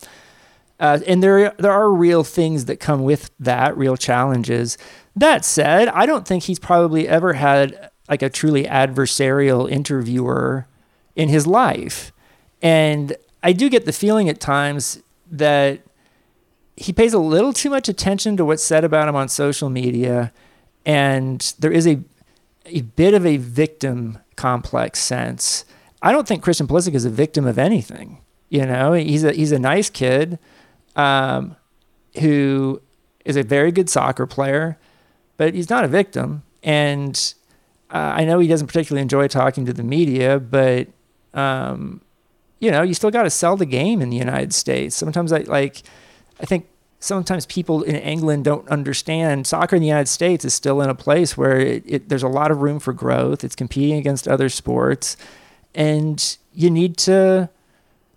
[0.80, 4.78] Uh, and there there are real things that come with that, real challenges.
[5.14, 10.66] That said, I don't think he's probably ever had like a truly adversarial interviewer
[11.14, 12.12] in his life.
[12.60, 15.82] And I do get the feeling at times that
[16.76, 20.32] he pays a little too much attention to what's said about him on social media
[20.84, 22.00] and there is a
[22.66, 25.64] a bit of a victim complex sense.
[26.00, 28.20] I don't think Christian Pulisic is a victim of anything.
[28.48, 30.38] You know, he's a he's a nice kid
[30.96, 31.56] um,
[32.20, 32.80] who
[33.24, 34.78] is a very good soccer player,
[35.36, 36.42] but he's not a victim.
[36.62, 37.34] And
[37.90, 40.88] uh, I know he doesn't particularly enjoy talking to the media, but
[41.34, 42.00] um,
[42.58, 44.94] you know, you still got to sell the game in the United States.
[44.94, 45.82] Sometimes I like,
[46.40, 46.68] I think
[47.00, 50.94] sometimes people in England don't understand soccer in the United States is still in a
[50.94, 53.42] place where it, it, there's a lot of room for growth.
[53.42, 55.16] It's competing against other sports,
[55.74, 57.50] and you need to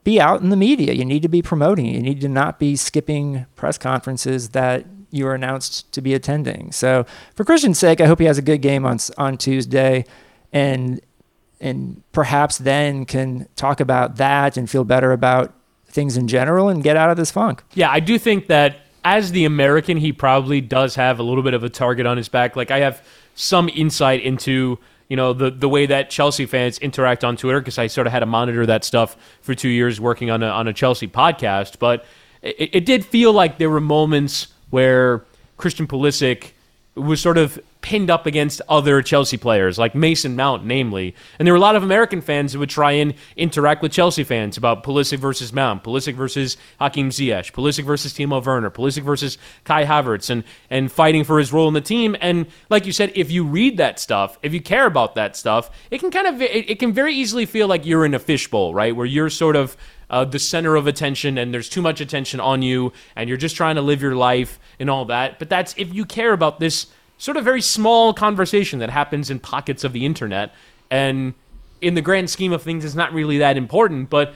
[0.06, 0.94] be out in the media.
[0.94, 1.88] You need to be promoting.
[1.88, 6.72] You need to not be skipping press conferences that you are announced to be attending.
[6.72, 10.06] So, for Christian's sake, I hope he has a good game on on Tuesday,
[10.54, 11.02] and
[11.60, 15.54] and perhaps then can talk about that and feel better about
[15.88, 17.64] things in general and get out of this funk.
[17.74, 21.54] Yeah, I do think that as the American, he probably does have a little bit
[21.54, 22.56] of a target on his back.
[22.56, 27.24] Like I have some insight into you know the the way that Chelsea fans interact
[27.24, 30.32] on Twitter because I sort of had to monitor that stuff for two years working
[30.32, 31.80] on a on a Chelsea podcast.
[31.80, 32.06] But
[32.42, 35.24] it, it did feel like there were moments where
[35.58, 36.52] Christian Pulisic
[36.96, 41.14] was sort of pinned up against other Chelsea players, like Mason Mount, namely.
[41.38, 44.24] And there were a lot of American fans who would try and interact with Chelsea
[44.24, 49.38] fans about Pulisic versus Mount, Pulisic versus Hakim Ziyech, Pulisic versus Timo Werner, Pulisic versus
[49.66, 52.16] Kai Havertz, and, and fighting for his role in the team.
[52.22, 55.70] And like you said, if you read that stuff, if you care about that stuff,
[55.92, 58.74] it can kind of, it, it can very easily feel like you're in a fishbowl,
[58.74, 58.96] right?
[58.96, 59.78] Where you're sort of
[60.10, 63.56] uh, the center of attention and there's too much attention on you and you're just
[63.56, 65.38] trying to live your life and all that.
[65.38, 69.40] But that's if you care about this sort of very small conversation that happens in
[69.40, 70.54] pockets of the internet.
[70.92, 71.34] And
[71.82, 74.10] in the grand scheme of things, it's not really that important.
[74.10, 74.34] But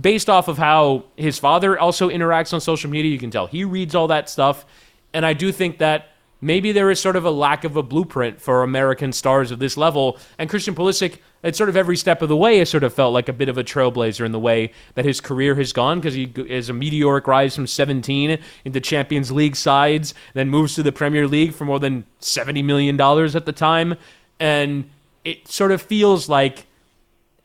[0.00, 3.64] based off of how his father also interacts on social media, you can tell he
[3.64, 4.64] reads all that stuff.
[5.12, 8.40] And I do think that maybe there is sort of a lack of a blueprint
[8.40, 10.18] for American stars of this level.
[10.38, 13.12] And Christian Pulisic, at sort of every step of the way, has sort of felt
[13.12, 16.14] like a bit of a trailblazer in the way that his career has gone because
[16.14, 20.92] he is a meteoric rise from 17 into Champions League sides, then moves to the
[20.92, 23.94] Premier League for more than $70 million at the time.
[24.38, 24.90] And
[25.24, 26.65] it sort of feels like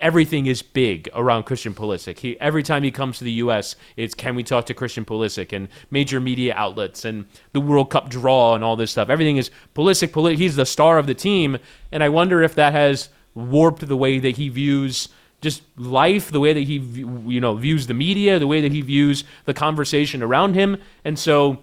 [0.02, 2.20] everything is big around Christian Pulisic.
[2.20, 5.54] He every time he comes to the U.S., it's can we talk to Christian Pulisic
[5.54, 9.10] and major media outlets and the World Cup draw and all this stuff.
[9.10, 10.10] Everything is Pulisic.
[10.10, 10.38] Pulisic.
[10.38, 11.58] He's the star of the team,
[11.92, 15.08] and I wonder if that has warped the way that he views
[15.40, 18.82] just life, the way that he you know views the media, the way that he
[18.82, 21.60] views the conversation around him, and so.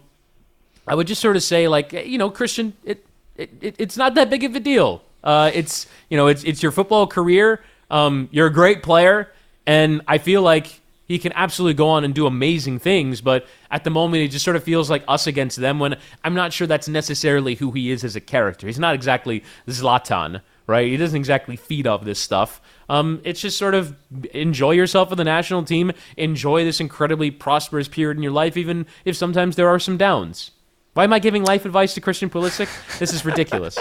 [0.90, 3.04] I would just sort of say, like, you know, Christian, it,
[3.36, 5.02] it, it's not that big of a deal.
[5.22, 7.60] Uh, it's you know, it's it's your football career.
[7.90, 9.32] Um, you're a great player,
[9.66, 13.82] and I feel like he can absolutely go on and do amazing things, but at
[13.82, 16.66] the moment, it just sort of feels like us against them when I'm not sure
[16.66, 18.66] that's necessarily who he is as a character.
[18.66, 20.86] He's not exactly Zlatan, right?
[20.86, 22.60] He doesn't exactly feed off this stuff.
[22.90, 23.96] Um, it's just sort of
[24.34, 28.86] enjoy yourself with the national team, enjoy this incredibly prosperous period in your life, even
[29.06, 30.50] if sometimes there are some downs.
[30.98, 32.68] Why am I giving life advice to Christian Pulisic?
[32.98, 33.78] This is ridiculous.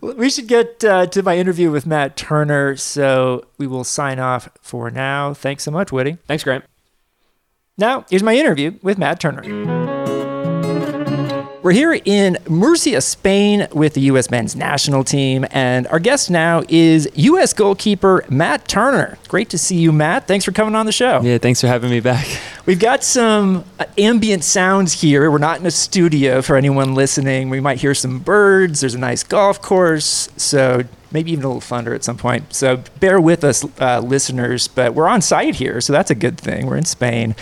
[0.00, 4.48] we should get uh, to my interview with Matt Turner, so we will sign off
[4.62, 5.34] for now.
[5.34, 6.16] Thanks so much, Woody.
[6.26, 6.64] Thanks, Grant.
[7.76, 9.42] Now, here's my interview with Matt Turner.
[11.62, 14.30] We're here in Murcia, Spain, with the U.S.
[14.30, 17.52] men's national team, and our guest now is U.S.
[17.52, 19.18] goalkeeper Matt Turner.
[19.28, 20.26] Great to see you, Matt.
[20.26, 21.20] Thanks for coming on the show.
[21.20, 22.26] Yeah, thanks for having me back.
[22.66, 25.30] We've got some uh, ambient sounds here.
[25.30, 27.48] We're not in a studio for anyone listening.
[27.48, 28.80] We might hear some birds.
[28.80, 32.52] There's a nice golf course, so maybe even a little thunder at some point.
[32.52, 34.66] So bear with us, uh, listeners.
[34.66, 36.66] But we're on site here, so that's a good thing.
[36.66, 37.36] We're in Spain.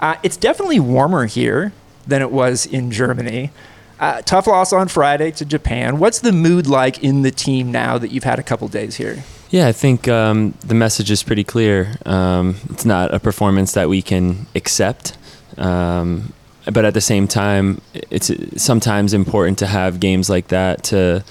[0.00, 1.74] Uh, it's definitely warmer here
[2.06, 3.50] than it was in Germany.
[4.00, 5.98] Uh, tough loss on Friday to Japan.
[5.98, 9.22] What's the mood like in the team now that you've had a couple days here?
[9.50, 11.96] Yeah, I think um, the message is pretty clear.
[12.06, 15.18] Um, it's not a performance that we can accept.
[15.58, 16.32] Um,
[16.72, 21.22] but at the same time, it's sometimes important to have games like that to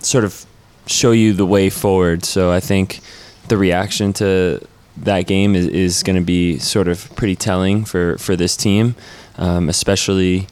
[0.00, 0.46] sort of
[0.86, 2.24] show you the way forward.
[2.24, 3.00] So I think
[3.48, 8.16] the reaction to that game is, is going to be sort of pretty telling for,
[8.16, 8.94] for this team,
[9.36, 10.46] um, especially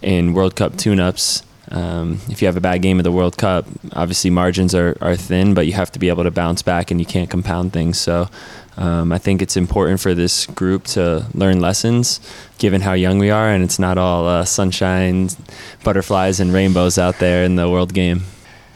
[0.00, 1.42] in World Cup tune-ups.
[1.70, 5.16] Um, if you have a bad game of the World Cup, obviously margins are, are
[5.16, 7.98] thin, but you have to be able to bounce back and you can't compound things.
[7.98, 8.28] So
[8.76, 12.20] um, I think it's important for this group to learn lessons,
[12.58, 15.28] given how young we are, and it's not all uh, sunshine,
[15.82, 18.22] butterflies, and rainbows out there in the world game.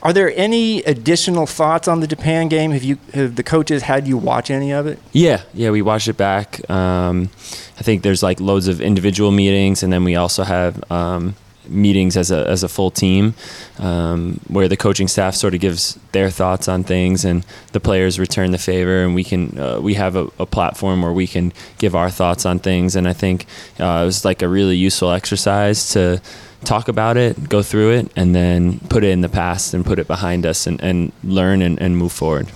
[0.07, 2.71] Are there any additional thoughts on the Japan game?
[2.71, 5.01] Have you have the coaches had you watch any of it?
[5.11, 6.61] Yeah, yeah, we watched it back.
[6.71, 7.29] Um,
[7.77, 11.35] I think there's like loads of individual meetings, and then we also have um,
[11.68, 13.35] meetings as a as a full team,
[13.79, 18.18] um, where the coaching staff sort of gives their thoughts on things, and the players
[18.18, 21.52] return the favor, and we can uh, we have a, a, platform where we can
[21.79, 23.46] give our thoughts on things, and I think
[23.81, 26.20] uh, it was like a really useful exercise to
[26.64, 29.98] talk about it, go through it, and then put it in the past and put
[29.98, 32.48] it behind us and, and learn and, and move forward.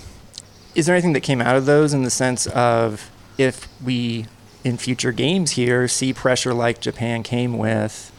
[0.75, 4.27] Is there anything that came out of those in the sense of if we
[4.62, 8.12] in future games here see pressure like Japan came with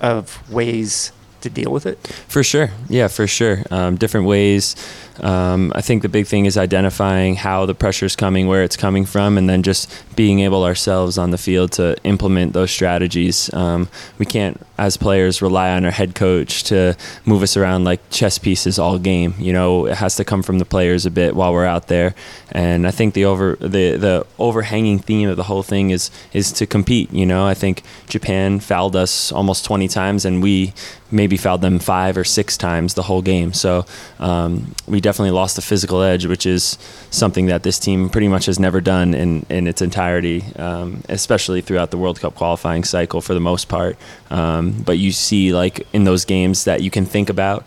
[0.00, 1.98] of ways to deal with it?
[2.28, 2.70] For sure.
[2.88, 3.62] Yeah, for sure.
[3.70, 4.76] Um, different ways.
[5.22, 8.76] Um, I think the big thing is identifying how the pressure is coming, where it's
[8.76, 13.52] coming from, and then just being able ourselves on the field to implement those strategies.
[13.52, 18.00] Um, we can't, as players, rely on our head coach to move us around like
[18.10, 19.34] chess pieces all game.
[19.38, 22.14] You know, it has to come from the players a bit while we're out there.
[22.52, 26.52] And I think the over the the overhanging theme of the whole thing is is
[26.52, 27.12] to compete.
[27.12, 30.72] You know, I think Japan fouled us almost 20 times, and we
[31.10, 33.52] maybe fouled them five or six times the whole game.
[33.52, 33.86] So
[34.18, 36.78] um, we definitely lost the physical edge, which is
[37.10, 41.60] something that this team pretty much has never done in, in its entirety, um, especially
[41.60, 43.96] throughout the World Cup qualifying cycle for the most part.
[44.30, 47.64] Um, but you see, like in those games that you can think about.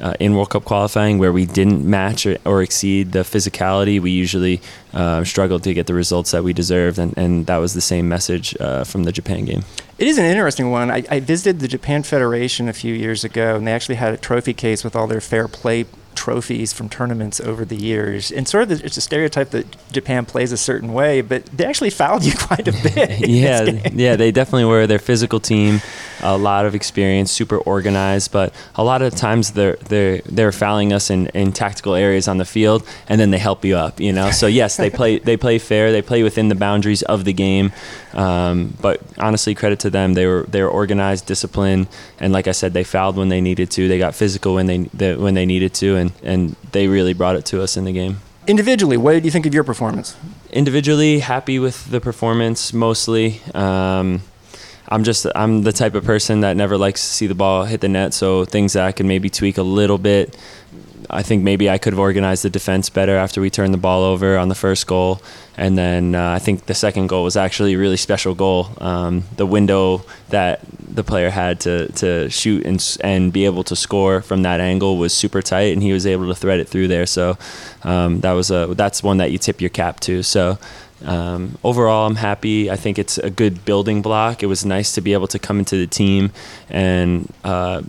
[0.00, 4.10] Uh, in World Cup qualifying, where we didn't match or, or exceed the physicality, we
[4.10, 4.60] usually
[4.92, 8.08] uh, struggled to get the results that we deserved, and, and that was the same
[8.08, 9.62] message uh, from the Japan game.
[9.98, 10.90] It is an interesting one.
[10.90, 14.18] I, I visited the Japan Federation a few years ago, and they actually had a
[14.18, 18.32] trophy case with all their fair play trophies from tournaments over the years.
[18.32, 21.64] And sort of the, it's a stereotype that Japan plays a certain way, but they
[21.64, 23.28] actually fouled you quite a bit.
[23.28, 24.86] yeah, yeah, they definitely were.
[24.86, 25.80] Their physical team,
[26.22, 30.92] a lot of experience, super organized, but a lot of times they're they're they're fouling
[30.92, 34.00] us in, in tactical areas on the field, and then they help you up.
[34.00, 37.24] You know, so yes, they play they play fair, they play within the boundaries of
[37.24, 37.72] the game.
[38.16, 40.14] Um, but honestly, credit to them.
[40.14, 43.70] They were they were organized, disciplined, and like I said, they fouled when they needed
[43.72, 43.88] to.
[43.88, 47.14] They got physical when they, they when they needed to, and and, and they really
[47.14, 48.18] brought it to us in the game.
[48.46, 50.16] Individually, what did you think of your performance?
[50.52, 53.40] Individually, happy with the performance mostly.
[53.54, 54.22] Um,
[54.88, 57.80] I'm just I'm the type of person that never likes to see the ball hit
[57.80, 60.36] the net, so things that I can maybe tweak a little bit
[61.10, 64.02] I think maybe I could have organized the defense better after we turned the ball
[64.02, 65.20] over on the first goal.
[65.56, 68.68] And then uh, I think the second goal was actually a really special goal.
[68.78, 73.76] Um, the window that the player had to, to shoot and, and be able to
[73.76, 76.88] score from that angle was super tight, and he was able to thread it through
[76.88, 77.06] there.
[77.06, 77.38] So
[77.84, 80.22] um, that was a that's one that you tip your cap to.
[80.22, 80.58] So.
[81.04, 82.70] Um, overall, I'm happy.
[82.70, 84.42] I think it's a good building block.
[84.42, 86.32] It was nice to be able to come into the team
[86.68, 87.82] and uh,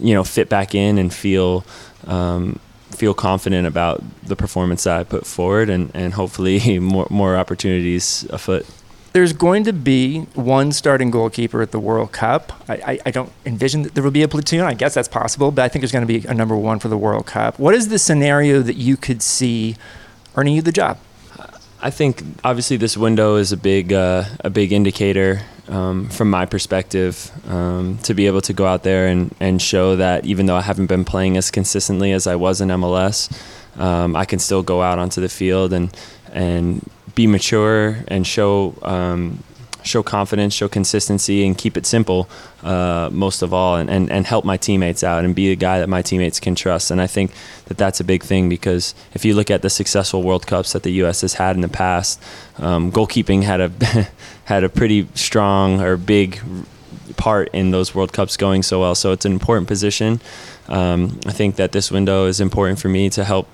[0.00, 1.64] you know fit back in and feel
[2.06, 2.58] um,
[2.90, 8.24] feel confident about the performance that I put forward, and, and hopefully more more opportunities
[8.30, 8.66] afoot.
[9.12, 12.52] There's going to be one starting goalkeeper at the World Cup.
[12.68, 14.60] I, I, I, don't envision that there will be a platoon.
[14.60, 16.86] I guess that's possible, but I think there's going to be a number one for
[16.86, 17.58] the World Cup.
[17.58, 19.74] What is the scenario that you could see
[20.36, 20.98] earning you the job?
[21.82, 26.44] I think obviously this window is a big uh, a big indicator um, from my
[26.44, 30.56] perspective um, to be able to go out there and, and show that even though
[30.56, 33.30] I haven't been playing as consistently as I was in MLS,
[33.78, 35.96] um, I can still go out onto the field and
[36.32, 39.42] and be mature and show um,
[39.82, 42.28] show confidence, show consistency, and keep it simple
[42.62, 45.78] uh, most of all, and, and, and help my teammates out and be a guy
[45.78, 46.90] that my teammates can trust.
[46.90, 47.32] And I think
[47.66, 50.82] that that's a big thing because if you look at the successful World Cups that
[50.82, 51.20] the U.S.
[51.22, 52.22] has had in the past,
[52.58, 54.08] um, goalkeeping had a
[54.44, 56.40] had a pretty strong or big
[57.16, 58.94] part in those World Cups going so well.
[58.94, 60.20] So it's an important position.
[60.68, 63.48] Um, I think that this window is important for me to help,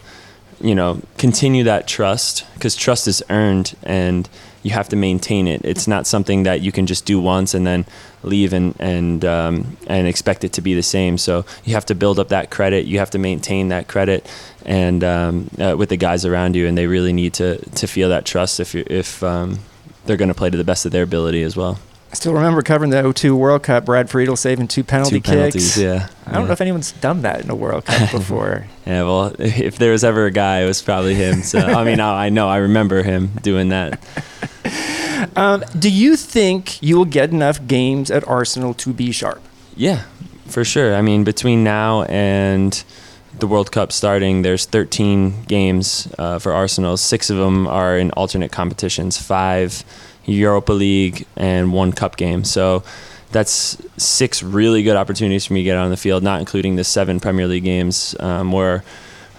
[0.61, 4.29] you know, continue that trust because trust is earned and
[4.66, 5.60] you have to maintain it.
[5.64, 7.86] It's not something that you can just do once and then
[8.24, 11.18] leave and and um, and expect it to be the same.
[11.18, 12.84] So you have to build up that credit.
[12.84, 14.28] You have to maintain that credit,
[14.64, 18.08] and um, uh, with the guys around you, and they really need to to feel
[18.08, 19.60] that trust if you if um,
[20.06, 21.78] they're going to play to the best of their ability as well.
[22.11, 23.84] I still remember covering the 02 World Cup.
[23.84, 25.28] Brad Friedel saving two penalty Two kicks.
[25.30, 26.09] penalties, yeah.
[26.26, 26.46] I don't yeah.
[26.46, 28.66] know if anyone's done that in a World Cup before.
[28.86, 31.42] Yeah, well, if there was ever a guy, it was probably him.
[31.42, 33.98] So I mean, I I know, I remember him doing that.
[35.36, 39.42] um, do you think you will get enough games at Arsenal to be sharp?
[39.76, 40.04] Yeah,
[40.46, 40.94] for sure.
[40.94, 42.82] I mean, between now and
[43.38, 46.96] the World Cup starting, there's 13 games uh, for Arsenal.
[46.96, 49.84] Six of them are in alternate competitions, five
[50.27, 52.45] Europa League, and one Cup game.
[52.45, 52.83] So
[53.33, 56.85] that's six really good opportunities for me to get on the field, not including the
[56.85, 58.85] seven Premier League games um, where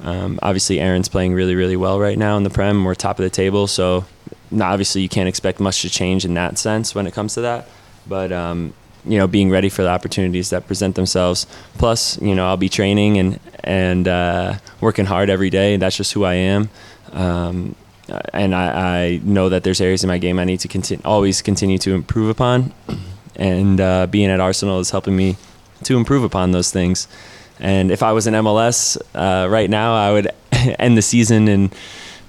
[0.03, 2.83] um, obviously Aaron's playing really, really well right now in the Prem.
[2.83, 4.05] We're top of the table, so
[4.51, 7.41] now obviously you can't expect much to change in that sense when it comes to
[7.41, 7.67] that.
[8.07, 8.73] But um,
[9.05, 11.47] you know, being ready for the opportunities that present themselves.
[11.77, 15.77] Plus, you know, I'll be training and and uh, working hard every day.
[15.77, 16.69] That's just who I am.
[17.11, 17.75] Um,
[18.33, 21.41] and I, I, know that there's areas in my game I need to continue, always
[21.41, 22.73] continue to improve upon.
[23.39, 25.37] And uh, being at Arsenal is helping me
[25.83, 27.07] to improve upon those things.
[27.59, 30.31] And if I was in MLS uh, right now, I would
[30.79, 31.69] end the season in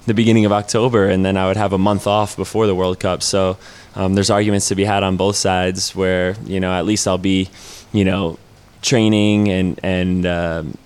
[0.05, 2.99] the beginning of October, and then I would have a month off before the World
[2.99, 3.23] Cup.
[3.23, 3.57] So
[3.95, 7.17] um, there's arguments to be had on both sides where you know at least I'll
[7.17, 7.49] be,
[7.91, 8.37] you know,
[8.81, 10.77] training and and um,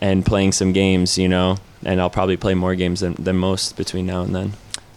[0.00, 3.76] and playing some games, you know, and I'll probably play more games than, than most
[3.76, 4.52] between now and then.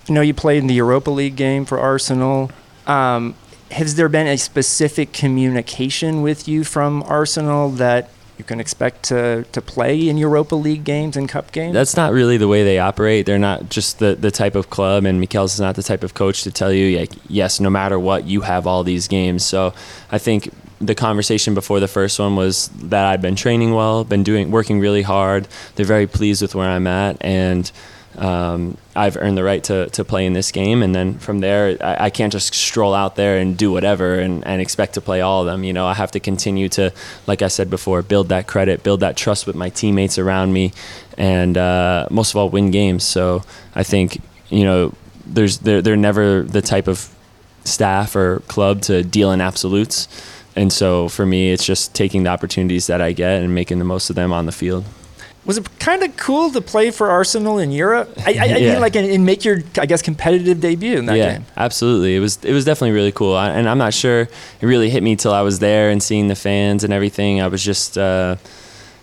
[0.07, 2.51] You know, you played in the Europa League game for Arsenal.
[2.85, 3.35] Um,
[3.71, 9.45] has there been a specific communication with you from Arsenal that you can expect to,
[9.51, 11.73] to play in Europa League games and Cup games?
[11.73, 13.25] That's not really the way they operate.
[13.25, 16.13] They're not just the, the type of club, and Mikel's is not the type of
[16.13, 19.45] coach to tell you, like, yes, no matter what, you have all these games.
[19.45, 19.73] So
[20.11, 24.23] I think the conversation before the first one was that I've been training well, been
[24.23, 25.47] doing working really hard.
[25.75, 27.71] They're very pleased with where I'm at, and
[28.17, 30.81] um, I've earned the right to, to play in this game.
[30.81, 34.45] And then from there, I, I, can't just stroll out there and do whatever and,
[34.47, 35.65] and expect to play all of them.
[35.65, 36.93] You know, I have to continue to,
[37.27, 40.71] like I said before, build that credit, build that trust with my teammates around me,
[41.17, 43.03] and uh, most of all, win games.
[43.03, 44.93] So I think, you know,
[45.25, 47.13] there's they're, they're never the type of
[47.65, 50.07] staff or club to deal in absolutes.
[50.55, 53.85] And so for me, it's just taking the opportunities that I get and making the
[53.85, 54.85] most of them on the field
[55.45, 58.11] was it kind of cool to play for Arsenal in Europe?
[58.17, 58.71] I, I, I yeah.
[58.71, 61.45] mean, like, and, and, make your, I guess, competitive debut in that yeah, game.
[61.55, 62.15] absolutely.
[62.15, 63.35] It was, it was definitely really cool.
[63.35, 64.31] I, and I'm not sure it
[64.61, 67.41] really hit me till I was there and seeing the fans and everything.
[67.41, 68.37] I was just, uh,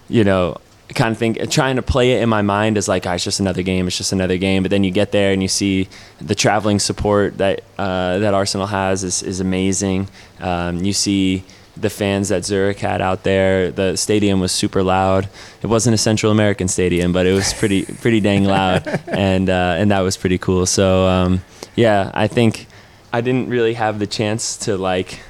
[0.09, 0.59] you know,
[0.95, 3.40] kind of think trying to play it in my mind is like, oh, it's just
[3.40, 3.86] another game.
[3.86, 4.62] It's just another game.
[4.62, 5.88] But then you get there and you see
[6.20, 10.09] the traveling support that uh, that Arsenal has is is amazing.
[10.40, 11.45] Um, you see
[11.76, 13.70] the fans that Zurich had out there.
[13.70, 15.28] The stadium was super loud.
[15.62, 19.76] It wasn't a Central American stadium, but it was pretty pretty dang loud, and uh,
[19.78, 20.66] and that was pretty cool.
[20.66, 21.43] So um,
[21.74, 22.66] yeah, I think
[23.12, 25.20] I didn't really have the chance to like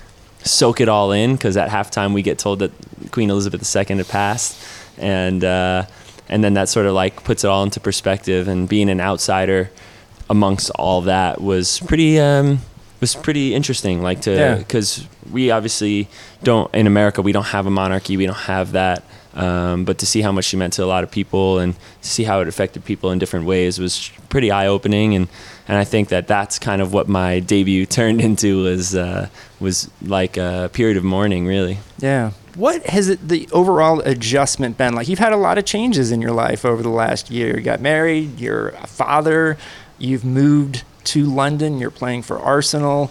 [0.45, 2.73] soak it all in because at halftime we get told that
[3.13, 4.61] Queen Elizabeth II had passed,
[4.99, 5.86] and uh,
[6.28, 8.49] and then that sort of like puts it all into perspective.
[8.49, 9.70] And being an outsider
[10.30, 12.18] amongst all that was pretty.
[12.18, 12.61] Um,
[13.03, 15.07] was pretty interesting like to because yeah.
[15.32, 16.09] we obviously
[16.45, 19.03] don't in america we don't have a monarchy we don't have that
[19.34, 22.09] um, but to see how much she meant to a lot of people and to
[22.09, 25.28] see how it affected people in different ways was pretty eye-opening and
[25.68, 29.28] and I think that that's kind of what my debut turned into was uh,
[29.59, 34.95] was like a period of mourning really yeah what has it, the overall adjustment been
[34.95, 37.63] like you've had a lot of changes in your life over the last year you
[37.63, 39.57] got married you're a father
[39.99, 43.11] you've moved to London, you're playing for Arsenal.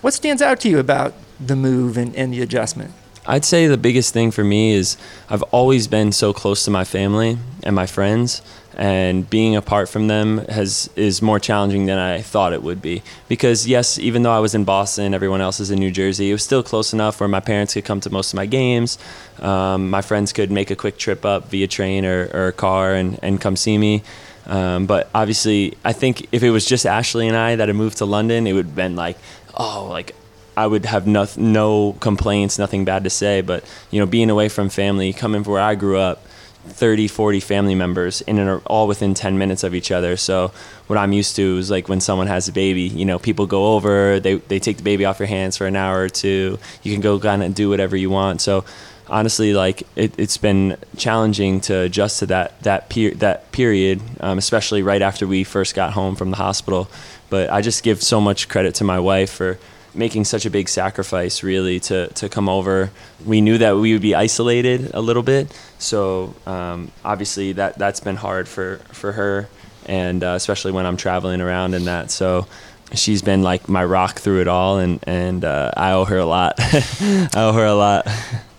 [0.00, 2.92] What stands out to you about the move and, and the adjustment?
[3.28, 4.96] I'd say the biggest thing for me is
[5.28, 8.40] I've always been so close to my family and my friends
[8.74, 13.02] and being apart from them has is more challenging than I thought it would be.
[13.28, 16.30] Because yes, even though I was in Boston, everyone else is in New Jersey.
[16.30, 18.96] It was still close enough where my parents could come to most of my games.
[19.40, 23.18] Um, my friends could make a quick trip up via train or, or car and,
[23.20, 24.04] and come see me.
[24.46, 27.98] Um, but obviously, I think if it was just Ashley and I that had moved
[27.98, 29.18] to London, it would have been like,
[29.54, 30.14] oh, like
[30.58, 33.42] I would have no, no complaints, nothing bad to say.
[33.42, 36.24] But you know, being away from family, coming from where I grew up,
[36.66, 40.16] 30, 40 family members in and all within 10 minutes of each other.
[40.16, 40.50] So
[40.88, 43.74] what I'm used to is like when someone has a baby, you know, people go
[43.74, 46.58] over, they, they take the baby off your hands for an hour or two.
[46.82, 48.40] You can go kind of do whatever you want.
[48.40, 48.64] So
[49.06, 54.38] honestly, like it, has been challenging to adjust to that, that, per- that period, um,
[54.38, 56.90] especially right after we first got home from the hospital.
[57.30, 59.58] But I just give so much credit to my wife for
[59.94, 62.90] making such a big sacrifice really to, to come over.
[63.24, 68.00] We knew that we would be isolated a little bit, so um, obviously that that's
[68.00, 69.48] been hard for for her,
[69.86, 72.10] and uh, especially when I'm traveling around and that.
[72.10, 72.46] So
[72.94, 76.26] she's been like my rock through it all, and and uh, I owe her a
[76.26, 76.54] lot.
[76.60, 78.06] I owe her a lot.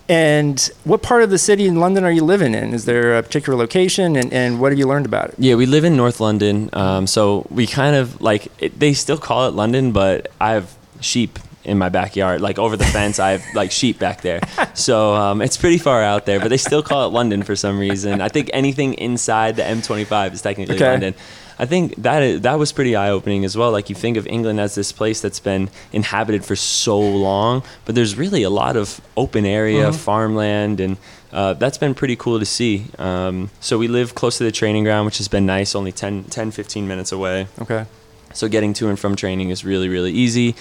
[0.08, 2.74] And what part of the city in London are you living in?
[2.74, 5.36] Is there a particular location, and, and what have you learned about it?
[5.38, 9.18] Yeah, we live in North London, um, so we kind of like it, they still
[9.18, 12.40] call it London, but I've sheep in my backyard.
[12.40, 14.40] Like over the fence, I have like sheep back there.
[14.74, 17.78] So um, it's pretty far out there, but they still call it London for some
[17.78, 18.20] reason.
[18.20, 20.90] I think anything inside the M25 is technically okay.
[20.90, 21.14] London.
[21.58, 23.70] I think that is, that was pretty eye opening as well.
[23.70, 27.94] Like you think of England as this place that's been inhabited for so long, but
[27.94, 29.96] there's really a lot of open area, mm-hmm.
[29.96, 30.96] farmland, and
[31.32, 32.86] uh, that's been pretty cool to see.
[32.98, 36.24] Um, so we live close to the training ground, which has been nice, only 10,
[36.24, 37.46] 10 15 minutes away.
[37.60, 37.84] Okay.
[38.32, 40.54] So getting to and from training is really, really easy,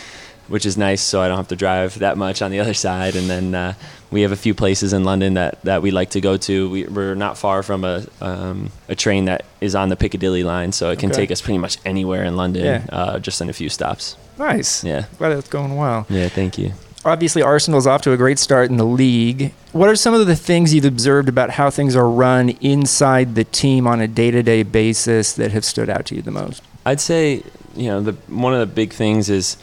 [0.49, 1.01] which is nice.
[1.01, 3.15] So I don't have to drive that much on the other side.
[3.15, 3.73] And then uh,
[4.11, 6.69] we have a few places in London that, that we like to go to.
[6.69, 10.71] We, are not far from a, um, a train that is on the Piccadilly line,
[10.71, 11.21] so it can okay.
[11.21, 12.85] take us pretty much anywhere in London, yeah.
[12.91, 14.17] uh, just in a few stops.
[14.37, 14.83] Nice.
[14.83, 15.05] Yeah.
[15.17, 16.05] Glad that's going well.
[16.09, 16.73] Yeah, thank you.
[17.05, 19.53] Obviously, Arsenal's off to a great start in the league.
[19.71, 23.45] What are some of the things you've observed about how things are run inside the
[23.45, 26.61] team on a day to day basis that have stood out to you the most?
[26.85, 27.43] I'd say
[27.75, 29.57] you know the one of the big things is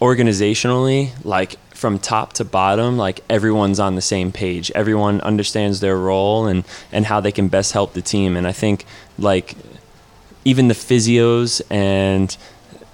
[0.00, 4.70] organizationally like from top to bottom like everyone's on the same page.
[4.74, 8.36] Everyone understands their role and and how they can best help the team.
[8.36, 8.84] And i think
[9.18, 9.56] like
[10.44, 12.36] even the physios and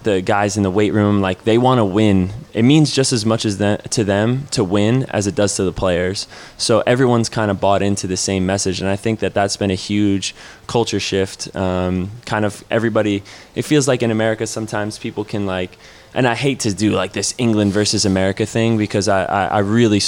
[0.02, 2.30] the guys in the weight room like they want to win.
[2.52, 5.64] It means just as much as that to them to win as it does to
[5.64, 6.28] the players.
[6.57, 8.80] So everyone's kind of bought into the same message.
[8.80, 10.34] And i think that that's been a huge
[10.66, 11.54] culture shift.
[11.57, 13.22] Um, kind of everybody
[13.54, 15.76] it feels like in america sometimes people can like
[16.16, 19.58] and i hate to do like this england versus america thing because i, I, I
[19.60, 20.00] really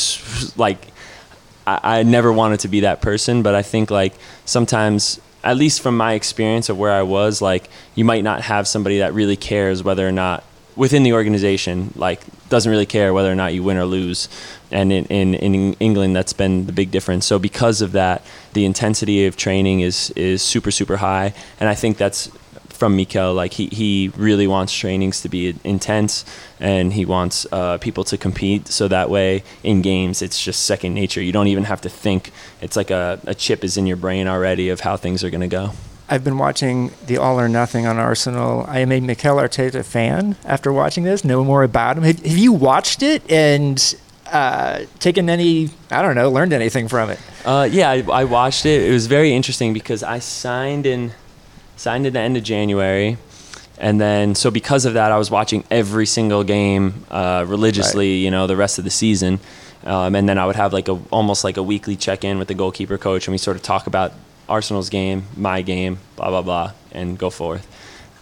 [0.56, 0.78] like
[1.64, 5.80] I, I never wanted to be that person but i think like sometimes at least
[5.80, 9.36] from my experience of where I was, like you might not have somebody that really
[9.36, 10.44] cares whether or not
[10.76, 14.28] within the organization, like doesn't really care whether or not you win or lose.
[14.70, 17.26] And in, in, in England, that's been the big difference.
[17.26, 21.74] So because of that, the intensity of training is is super super high, and I
[21.74, 22.30] think that's
[22.78, 23.34] from Mikel.
[23.34, 26.24] Like he, he really wants trainings to be intense,
[26.60, 28.68] and he wants uh, people to compete.
[28.68, 31.20] So that way, in games, it's just second nature.
[31.20, 32.30] You don't even have to think.
[32.60, 35.40] It's like a, a chip is in your brain already of how things are going
[35.40, 35.72] to go.
[36.10, 38.64] I've been watching the All or Nothing on Arsenal.
[38.66, 41.22] I am a Mikel Arteta fan after watching this.
[41.22, 42.04] Know more about him.
[42.04, 43.94] Have, have you watched it and
[44.32, 45.68] uh, taken any?
[45.90, 47.20] I don't know, learned anything from it?
[47.44, 48.88] Uh, yeah, I, I watched it.
[48.88, 51.12] It was very interesting because I signed in
[51.78, 53.16] signed at the end of January.
[53.78, 58.24] And then, so because of that, I was watching every single game uh, religiously, right.
[58.24, 59.38] you know, the rest of the season.
[59.84, 62.48] Um, and then I would have like a almost like a weekly check in with
[62.48, 64.12] the goalkeeper coach, and we sort of talk about
[64.48, 67.64] Arsenal's game, my game, blah blah blah, and go forth.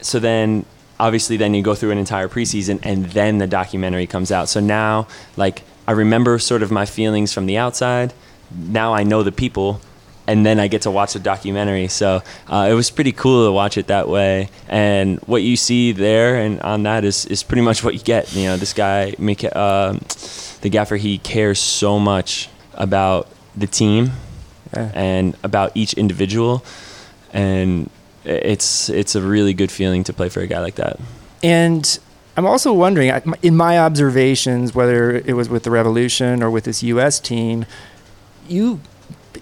[0.02, 0.66] So then,
[1.00, 4.50] obviously, then you go through an entire preseason, and then the documentary comes out.
[4.50, 8.12] So now, like, I remember sort of my feelings from the outside.
[8.54, 9.80] Now I know the people,
[10.26, 11.88] and then I get to watch the documentary.
[11.88, 14.50] So uh, it was pretty cool to watch it that way.
[14.68, 18.34] And what you see there and on that is, is pretty much what you get.
[18.34, 19.92] You know, this guy, uh,
[20.60, 24.12] the gaffer, he cares so much about the team
[24.74, 24.90] yeah.
[24.94, 26.64] and about each individual,
[27.32, 27.88] and
[28.24, 31.00] it's it's a really good feeling to play for a guy like that.
[31.42, 31.98] And
[32.36, 33.10] I'm also wondering,
[33.42, 37.18] in my observations, whether it was with the Revolution or with this U.S.
[37.18, 37.64] team,
[38.48, 38.80] you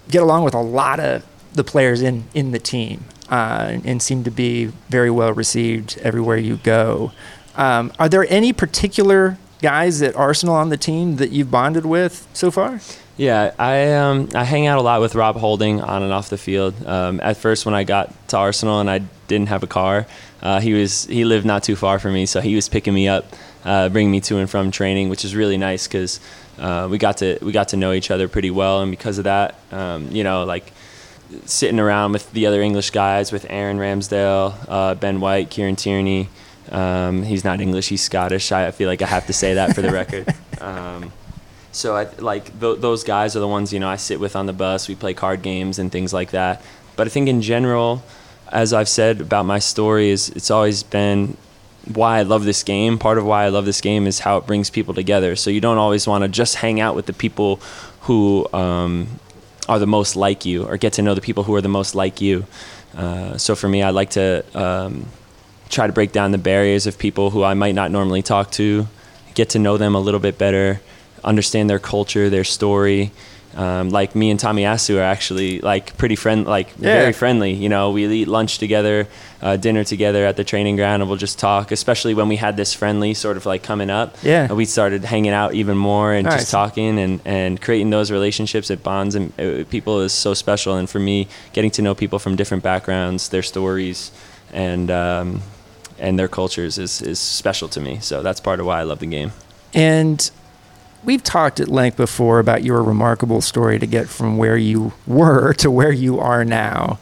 [0.09, 4.23] get along with a lot of the players in in the team uh, and seem
[4.23, 7.11] to be very well received everywhere you go.
[7.55, 12.27] Um, are there any particular guys at Arsenal on the team that you've bonded with
[12.33, 12.81] so far?
[13.17, 16.37] Yeah, I um, I hang out a lot with Rob Holding on and off the
[16.37, 16.85] field.
[16.85, 20.05] Um, at first, when I got to Arsenal and I didn't have a car,
[20.41, 23.07] uh, he was he lived not too far from me, so he was picking me
[23.07, 23.25] up,
[23.63, 26.19] uh, bringing me to and from training, which is really nice because
[26.59, 29.25] uh, we got to we got to know each other pretty well, and because of
[29.25, 30.71] that, um, you know, like
[31.45, 36.29] sitting around with the other English guys, with Aaron Ramsdale, uh, Ben White, Kieran Tierney.
[36.71, 38.51] Um, he's not English; he's Scottish.
[38.51, 40.33] I feel like I have to say that for the record.
[40.61, 41.11] Um,
[41.73, 44.45] so I like th- those guys are the ones you know I sit with on
[44.45, 44.87] the bus.
[44.87, 46.63] We play card games and things like that.
[46.95, 48.01] But I think in general,
[48.49, 51.35] as I've said about my story, is it's always been
[51.93, 52.97] why I love this game.
[52.97, 55.35] Part of why I love this game is how it brings people together.
[55.35, 57.59] So you don't always want to just hang out with the people
[58.01, 59.07] who um,
[59.67, 61.95] are the most like you, or get to know the people who are the most
[61.95, 62.45] like you.
[62.95, 65.05] Uh, so for me, I like to um,
[65.69, 68.87] try to break down the barriers of people who I might not normally talk to,
[69.33, 70.81] get to know them a little bit better,
[71.23, 73.11] understand their culture, their story.
[73.55, 76.99] Um, like me and Tomiyasu are actually like pretty friend, like Yeah.
[76.99, 77.53] very friendly.
[77.53, 79.07] You know, we eat lunch together,
[79.41, 81.71] uh, dinner together at the training ground, and we'll just talk.
[81.71, 84.17] Especially when we had this friendly sort of like coming up.
[84.23, 84.51] Yeah.
[84.51, 86.39] we started hanging out even more and Nice.
[86.41, 88.69] just talking and and creating those relationships.
[88.69, 90.75] It bonds and uh, people is so special.
[90.75, 94.11] And for me, getting to know people from different backgrounds, their stories,
[94.51, 95.41] and um,
[95.97, 97.99] and their cultures is is special to me.
[98.01, 99.31] So that's part of why I love the game.
[99.73, 100.29] And
[101.05, 105.53] we've talked at length before about your remarkable story to get from where you were
[105.53, 106.99] to where you are now.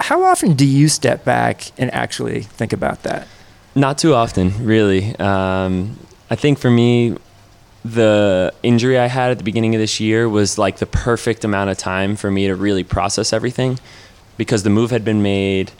[0.00, 3.26] How often do you step back and actually think about that?
[3.74, 5.16] Not too often, really.
[5.16, 5.98] Um,
[6.30, 7.16] I think for me,
[7.84, 11.70] the injury I had at the beginning of this year was like the perfect amount
[11.70, 13.78] of time for me to really process everything
[14.36, 15.70] because the move had been made.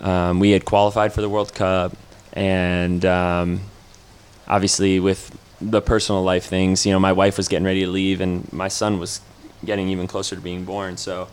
[0.00, 1.96] Um, we had qualified for the World Cup,
[2.32, 3.60] and um,
[4.48, 5.38] obviously with
[5.70, 8.68] the personal life things, you know, my wife was getting ready to leave, and my
[8.68, 9.20] son was
[9.64, 10.96] getting even closer to being born.
[10.96, 11.28] So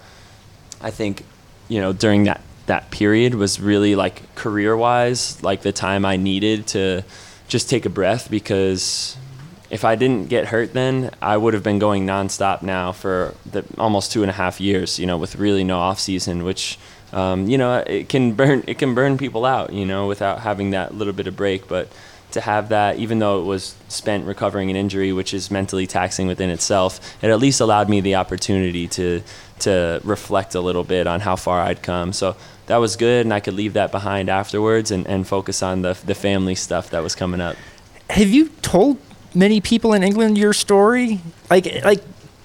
[0.82, 1.26] I think,
[1.68, 6.18] you know, during that that period was really like career wise, like the time I
[6.18, 7.04] needed to
[7.48, 9.18] just take a breath because
[9.72, 13.66] if I didn't get hurt then, I would have been going nonstop now for the
[13.78, 16.78] almost two and a half years, you know, with really no off season, which
[17.12, 20.72] um, you know, it can burn it can burn people out, you know, without having
[20.72, 21.68] that little bit of break.
[21.68, 21.90] But
[22.32, 26.28] to have that, even though it was spent recovering an injury, which is mentally taxing
[26.28, 29.22] within itself, it at least allowed me the opportunity to
[29.60, 32.14] to reflect a little bit on how far I'd come.
[32.14, 32.36] So
[32.68, 35.98] that was good, and I could leave that behind afterwards and, and focus on the
[36.06, 37.56] the family stuff that was coming up.
[38.10, 38.98] Have you told
[39.34, 41.20] many people in England your story?
[41.50, 42.02] Like, like,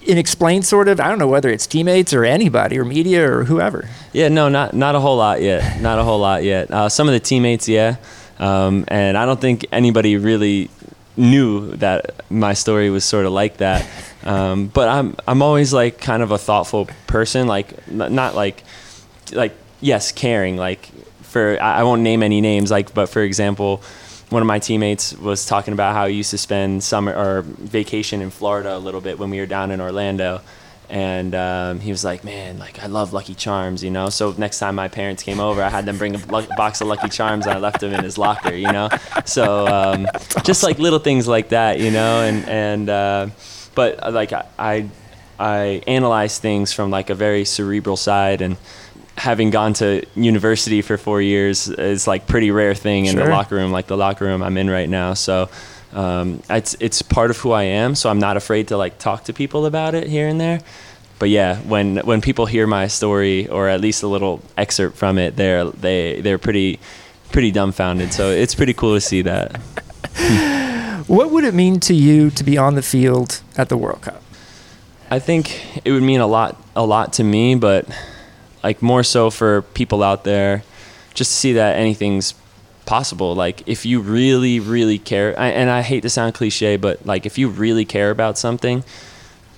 [0.08, 1.00] and explained sort of.
[1.00, 3.88] I don't know whether it's teammates or anybody or media or whoever.
[4.12, 5.80] Yeah, no, not not a whole lot yet.
[5.80, 6.70] Not a whole lot yet.
[6.70, 7.96] Uh, some of the teammates, yeah,
[8.38, 10.70] um, and I don't think anybody really
[11.16, 13.86] knew that my story was sort of like that.
[14.24, 18.64] Um, but I'm I'm always like kind of a thoughtful person, like not like
[19.32, 20.56] like yes, caring.
[20.56, 20.86] Like
[21.20, 23.82] for I I won't name any names, like but for example.
[24.30, 28.22] One of my teammates was talking about how he used to spend summer or vacation
[28.22, 30.40] in Florida a little bit when we were down in Orlando,
[30.88, 34.58] and um, he was like, "Man, like I love Lucky Charms, you know." So next
[34.58, 37.54] time my parents came over, I had them bring a box of Lucky Charms, and
[37.54, 38.88] I left them in his locker, you know.
[39.24, 40.06] So um,
[40.44, 43.28] just like little things like that, you know, and and uh,
[43.74, 44.88] but uh, like I, I
[45.38, 48.56] I analyze things from like a very cerebral side and.
[49.16, 53.54] Having gone to university for four years is like pretty rare thing in the locker
[53.54, 55.14] room, like the locker room I'm in right now.
[55.14, 55.48] So
[55.94, 59.24] um, it's it's part of who I am, so I'm not afraid to like talk
[59.24, 60.60] to people about it here and there.
[61.18, 65.18] But yeah, when when people hear my story or at least a little excerpt from
[65.18, 66.80] it, they're they they're pretty
[67.30, 68.12] pretty dumbfounded.
[68.12, 69.60] So it's pretty cool to see that.
[71.06, 74.22] What would it mean to you to be on the field at the World Cup?
[75.10, 77.86] I think it would mean a lot a lot to me, but
[78.62, 80.62] like more so for people out there,
[81.12, 82.32] just to see that anything's
[82.86, 83.34] possible.
[83.34, 87.26] Like if you really really care, I, and I hate to sound cliche, but like
[87.26, 88.84] if you really care about something,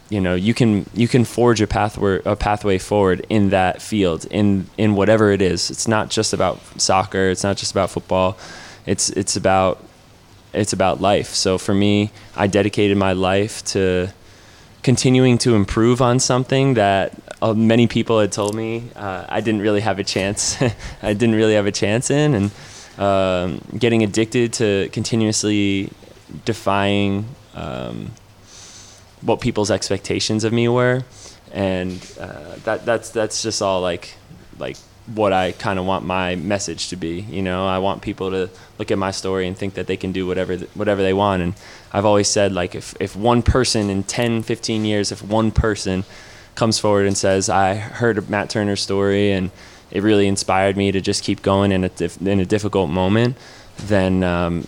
[0.08, 4.24] you know you can you can forge a pathway a pathway forward in that field
[4.30, 5.70] in in whatever it is.
[5.70, 7.30] It's not just about soccer.
[7.30, 8.38] It's not just about football.
[8.86, 9.82] It's it's about
[10.52, 11.34] it's about life.
[11.34, 14.08] So for me, I dedicated my life to
[14.82, 17.12] continuing to improve on something that
[17.42, 20.56] uh, many people had told me uh, I didn't really have a chance.
[21.02, 22.50] I didn't really have a chance in, and
[22.98, 25.90] um, getting addicted to continuously
[26.44, 28.10] defying um,
[29.22, 31.04] what people's expectations of me were,
[31.52, 34.14] and uh, that that's that's just all like
[34.58, 34.76] like
[35.14, 37.20] what I kind of want my message to be.
[37.20, 40.12] You know, I want people to look at my story and think that they can
[40.12, 41.42] do whatever th- whatever they want.
[41.42, 41.54] And
[41.92, 46.04] I've always said like if if one person in 10, 15 years, if one person
[46.54, 49.50] comes forward and says, "I heard Matt Turner's story and
[49.90, 53.36] it really inspired me to just keep going in a dif- in a difficult moment,"
[53.78, 54.66] then um,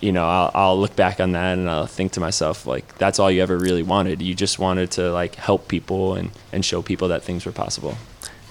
[0.00, 3.18] you know I'll, I'll look back on that and I'll think to myself like that's
[3.18, 4.22] all you ever really wanted.
[4.22, 7.96] You just wanted to like help people and and show people that things were possible.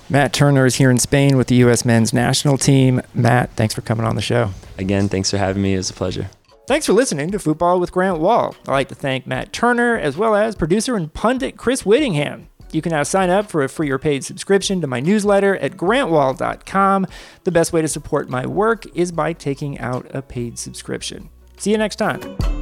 [0.10, 1.86] Matt Turner is here in Spain with the U.S.
[1.86, 3.02] men's national team.
[3.14, 4.50] Matt, thanks for coming on the show.
[4.78, 5.74] Again, thanks for having me.
[5.74, 6.30] It was a pleasure.
[6.68, 8.56] Thanks for listening to Football with Grant Wahl.
[8.68, 12.48] I'd like to thank Matt Turner as well as producer and pundit Chris Wittingham.
[12.74, 15.74] You can now sign up for a free or paid subscription to my newsletter at
[15.74, 17.08] grantwahl.com.
[17.44, 21.30] The best way to support my work is by taking out a paid subscription.
[21.58, 22.61] See you next time.